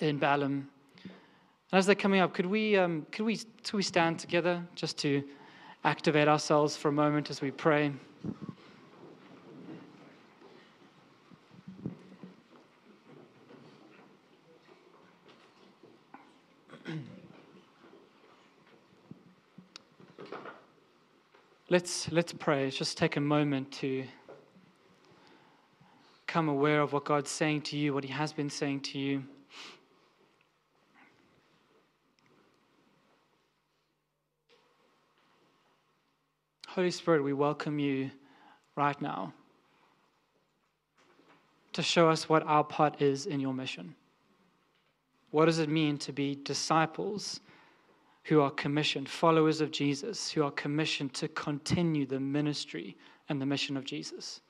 in 0.00 0.18
Balham. 0.18 0.68
And 1.02 1.78
as 1.78 1.86
they're 1.86 1.94
coming 1.94 2.20
up, 2.20 2.34
could 2.34 2.44
we, 2.44 2.76
um, 2.76 3.06
could 3.10 3.24
we, 3.24 3.38
could 3.38 3.72
we 3.72 3.82
stand 3.82 4.18
together 4.18 4.62
just 4.74 4.98
to 4.98 5.24
activate 5.84 6.28
ourselves 6.28 6.76
for 6.76 6.88
a 6.88 6.92
moment 6.92 7.30
as 7.30 7.40
we 7.40 7.50
pray. 7.50 7.92
let's, 21.70 22.10
let's 22.10 22.32
pray. 22.32 22.70
Just 22.70 22.98
take 22.98 23.16
a 23.16 23.20
moment 23.20 23.70
to 23.72 24.04
come 26.26 26.48
aware 26.48 26.80
of 26.82 26.92
what 26.92 27.04
God's 27.04 27.30
saying 27.30 27.62
to 27.62 27.76
you, 27.76 27.94
what 27.94 28.04
He 28.04 28.10
has 28.12 28.32
been 28.32 28.50
saying 28.50 28.80
to 28.80 28.98
you. 28.98 29.24
Holy 36.78 36.92
Spirit, 36.92 37.24
we 37.24 37.32
welcome 37.32 37.80
you 37.80 38.08
right 38.76 39.02
now 39.02 39.32
to 41.72 41.82
show 41.82 42.08
us 42.08 42.28
what 42.28 42.44
our 42.44 42.62
part 42.62 43.02
is 43.02 43.26
in 43.26 43.40
your 43.40 43.52
mission. 43.52 43.96
What 45.32 45.46
does 45.46 45.58
it 45.58 45.68
mean 45.68 45.98
to 45.98 46.12
be 46.12 46.36
disciples 46.36 47.40
who 48.22 48.40
are 48.40 48.52
commissioned, 48.52 49.08
followers 49.08 49.60
of 49.60 49.72
Jesus, 49.72 50.30
who 50.30 50.44
are 50.44 50.52
commissioned 50.52 51.14
to 51.14 51.26
continue 51.26 52.06
the 52.06 52.20
ministry 52.20 52.96
and 53.28 53.42
the 53.42 53.46
mission 53.46 53.76
of 53.76 53.84
Jesus? 53.84 54.40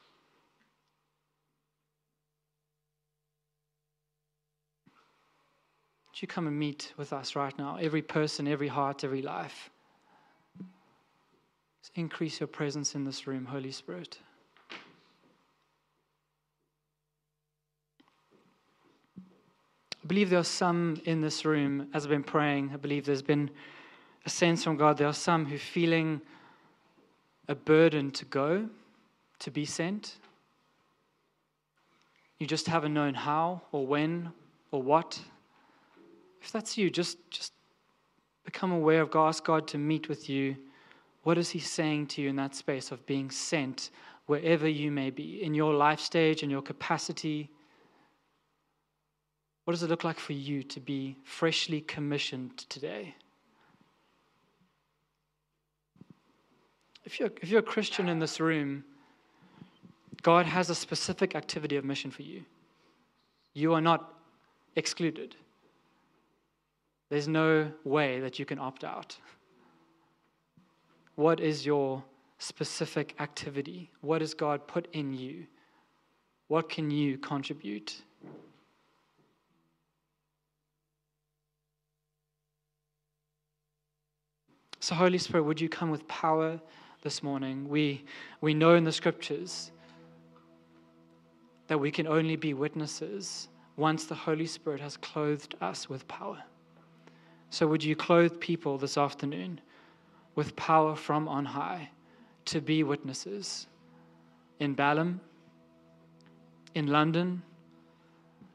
Would 6.10 6.20
you 6.20 6.28
come 6.28 6.46
and 6.46 6.58
meet 6.58 6.92
with 6.98 7.14
us 7.14 7.34
right 7.34 7.58
now? 7.58 7.78
Every 7.80 8.02
person, 8.02 8.46
every 8.46 8.68
heart, 8.68 9.02
every 9.02 9.22
life. 9.22 9.70
Increase 11.98 12.38
your 12.38 12.46
presence 12.46 12.94
in 12.94 13.02
this 13.02 13.26
room, 13.26 13.44
Holy 13.44 13.72
Spirit. 13.72 14.18
I 20.00 20.06
believe 20.06 20.30
there 20.30 20.38
are 20.38 20.44
some 20.44 21.02
in 21.06 21.22
this 21.22 21.44
room, 21.44 21.88
as 21.92 22.04
I've 22.04 22.10
been 22.10 22.22
praying, 22.22 22.70
I 22.72 22.76
believe 22.76 23.04
there's 23.04 23.20
been 23.20 23.50
a 24.24 24.30
sense 24.30 24.62
from 24.62 24.76
God. 24.76 24.96
There 24.96 25.08
are 25.08 25.12
some 25.12 25.46
who 25.46 25.56
are 25.56 25.58
feeling 25.58 26.20
a 27.48 27.56
burden 27.56 28.12
to 28.12 28.24
go, 28.26 28.68
to 29.40 29.50
be 29.50 29.64
sent. 29.64 30.18
You 32.38 32.46
just 32.46 32.68
haven't 32.68 32.94
known 32.94 33.14
how 33.14 33.62
or 33.72 33.84
when 33.84 34.30
or 34.70 34.80
what. 34.80 35.20
If 36.42 36.52
that's 36.52 36.78
you, 36.78 36.90
just, 36.90 37.18
just 37.28 37.52
become 38.44 38.70
aware 38.70 39.02
of 39.02 39.10
God, 39.10 39.30
ask 39.30 39.44
God 39.44 39.66
to 39.66 39.78
meet 39.78 40.08
with 40.08 40.30
you 40.30 40.58
what 41.28 41.36
is 41.36 41.50
He 41.50 41.58
saying 41.58 42.06
to 42.06 42.22
you 42.22 42.30
in 42.30 42.36
that 42.36 42.54
space 42.54 42.90
of 42.90 43.04
being 43.04 43.30
sent 43.30 43.90
wherever 44.24 44.66
you 44.66 44.90
may 44.90 45.10
be, 45.10 45.42
in 45.42 45.52
your 45.52 45.74
life 45.74 46.00
stage, 46.00 46.42
in 46.42 46.48
your 46.48 46.62
capacity? 46.62 47.50
What 49.64 49.74
does 49.74 49.82
it 49.82 49.90
look 49.90 50.04
like 50.04 50.18
for 50.18 50.32
you 50.32 50.62
to 50.62 50.80
be 50.80 51.18
freshly 51.24 51.82
commissioned 51.82 52.56
today? 52.70 53.14
If 57.04 57.20
you're, 57.20 57.30
if 57.42 57.50
you're 57.50 57.60
a 57.60 57.72
Christian 57.74 58.08
in 58.08 58.18
this 58.20 58.40
room, 58.40 58.82
God 60.22 60.46
has 60.46 60.70
a 60.70 60.74
specific 60.74 61.34
activity 61.34 61.76
of 61.76 61.84
mission 61.84 62.10
for 62.10 62.22
you. 62.22 62.42
You 63.52 63.74
are 63.74 63.82
not 63.82 64.14
excluded. 64.76 65.36
There's 67.10 67.28
no 67.28 67.70
way 67.84 68.18
that 68.20 68.38
you 68.38 68.46
can 68.46 68.58
opt 68.58 68.82
out. 68.82 69.18
What 71.18 71.40
is 71.40 71.66
your 71.66 72.04
specific 72.38 73.16
activity? 73.18 73.90
What 74.02 74.20
has 74.20 74.34
God 74.34 74.68
put 74.68 74.86
in 74.92 75.12
you? 75.12 75.48
What 76.46 76.68
can 76.68 76.92
you 76.92 77.18
contribute? 77.18 78.02
So, 84.78 84.94
Holy 84.94 85.18
Spirit, 85.18 85.42
would 85.42 85.60
you 85.60 85.68
come 85.68 85.90
with 85.90 86.06
power 86.06 86.60
this 87.02 87.20
morning? 87.20 87.68
We, 87.68 88.04
we 88.40 88.54
know 88.54 88.76
in 88.76 88.84
the 88.84 88.92
scriptures 88.92 89.72
that 91.66 91.78
we 91.78 91.90
can 91.90 92.06
only 92.06 92.36
be 92.36 92.54
witnesses 92.54 93.48
once 93.76 94.04
the 94.04 94.14
Holy 94.14 94.46
Spirit 94.46 94.80
has 94.80 94.96
clothed 94.96 95.56
us 95.60 95.88
with 95.88 96.06
power. 96.06 96.40
So, 97.50 97.66
would 97.66 97.82
you 97.82 97.96
clothe 97.96 98.38
people 98.38 98.78
this 98.78 98.96
afternoon? 98.96 99.60
With 100.38 100.54
power 100.54 100.94
from 100.94 101.26
on 101.26 101.44
high 101.44 101.90
to 102.44 102.60
be 102.60 102.84
witnesses 102.84 103.66
in 104.60 104.74
Balham, 104.74 105.20
in 106.76 106.86
London, 106.86 107.42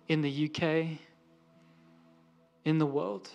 in 0.08 0.22
the 0.22 0.46
UK, 0.46 0.98
in 2.64 2.78
the 2.78 2.86
world. 2.86 3.32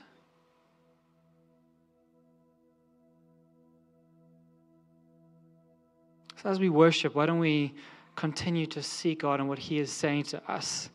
So, 6.42 6.48
as 6.48 6.58
we 6.58 6.70
worship, 6.70 7.14
why 7.14 7.26
don't 7.26 7.40
we 7.40 7.74
continue 8.16 8.64
to 8.64 8.82
seek 8.82 9.20
God 9.20 9.40
and 9.40 9.48
what 9.50 9.58
He 9.58 9.78
is 9.78 9.92
saying 9.92 10.22
to 10.22 10.50
us? 10.50 10.88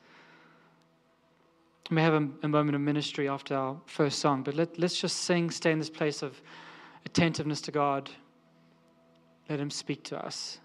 We 1.92 1.98
may 1.98 2.02
have 2.02 2.16
a, 2.16 2.28
a 2.42 2.48
moment 2.48 2.74
of 2.74 2.82
ministry 2.82 3.30
after 3.30 3.54
our 3.54 3.78
first 3.86 4.18
song, 4.18 4.42
but 4.42 4.56
let, 4.56 4.80
let's 4.80 5.00
just 5.00 5.18
sing, 5.18 5.52
stay 5.52 5.72
in 5.72 5.78
this 5.78 5.92
place 5.92 6.24
of 6.24 6.42
attentiveness 7.06 7.62
to 7.62 7.72
God 7.72 8.10
Let 9.50 9.60
Him 9.60 9.70
speak 9.70 10.04
to 10.06 10.26
us. 10.26 10.60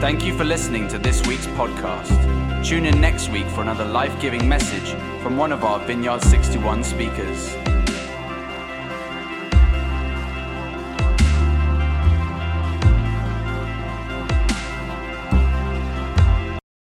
Thank 0.00 0.24
you 0.24 0.36
for 0.36 0.44
listening 0.44 0.86
to 0.88 0.98
this 0.98 1.26
week's 1.26 1.46
podcast. 1.48 2.64
Tune 2.64 2.86
in 2.86 3.00
next 3.00 3.30
week 3.30 3.46
for 3.48 3.62
another 3.62 3.84
life 3.84 4.20
giving 4.20 4.48
message 4.48 4.90
from 5.22 5.36
one 5.36 5.50
of 5.50 5.64
our 5.64 5.80
Vineyard 5.80 6.22
61 6.22 6.84
speakers. 6.84 7.54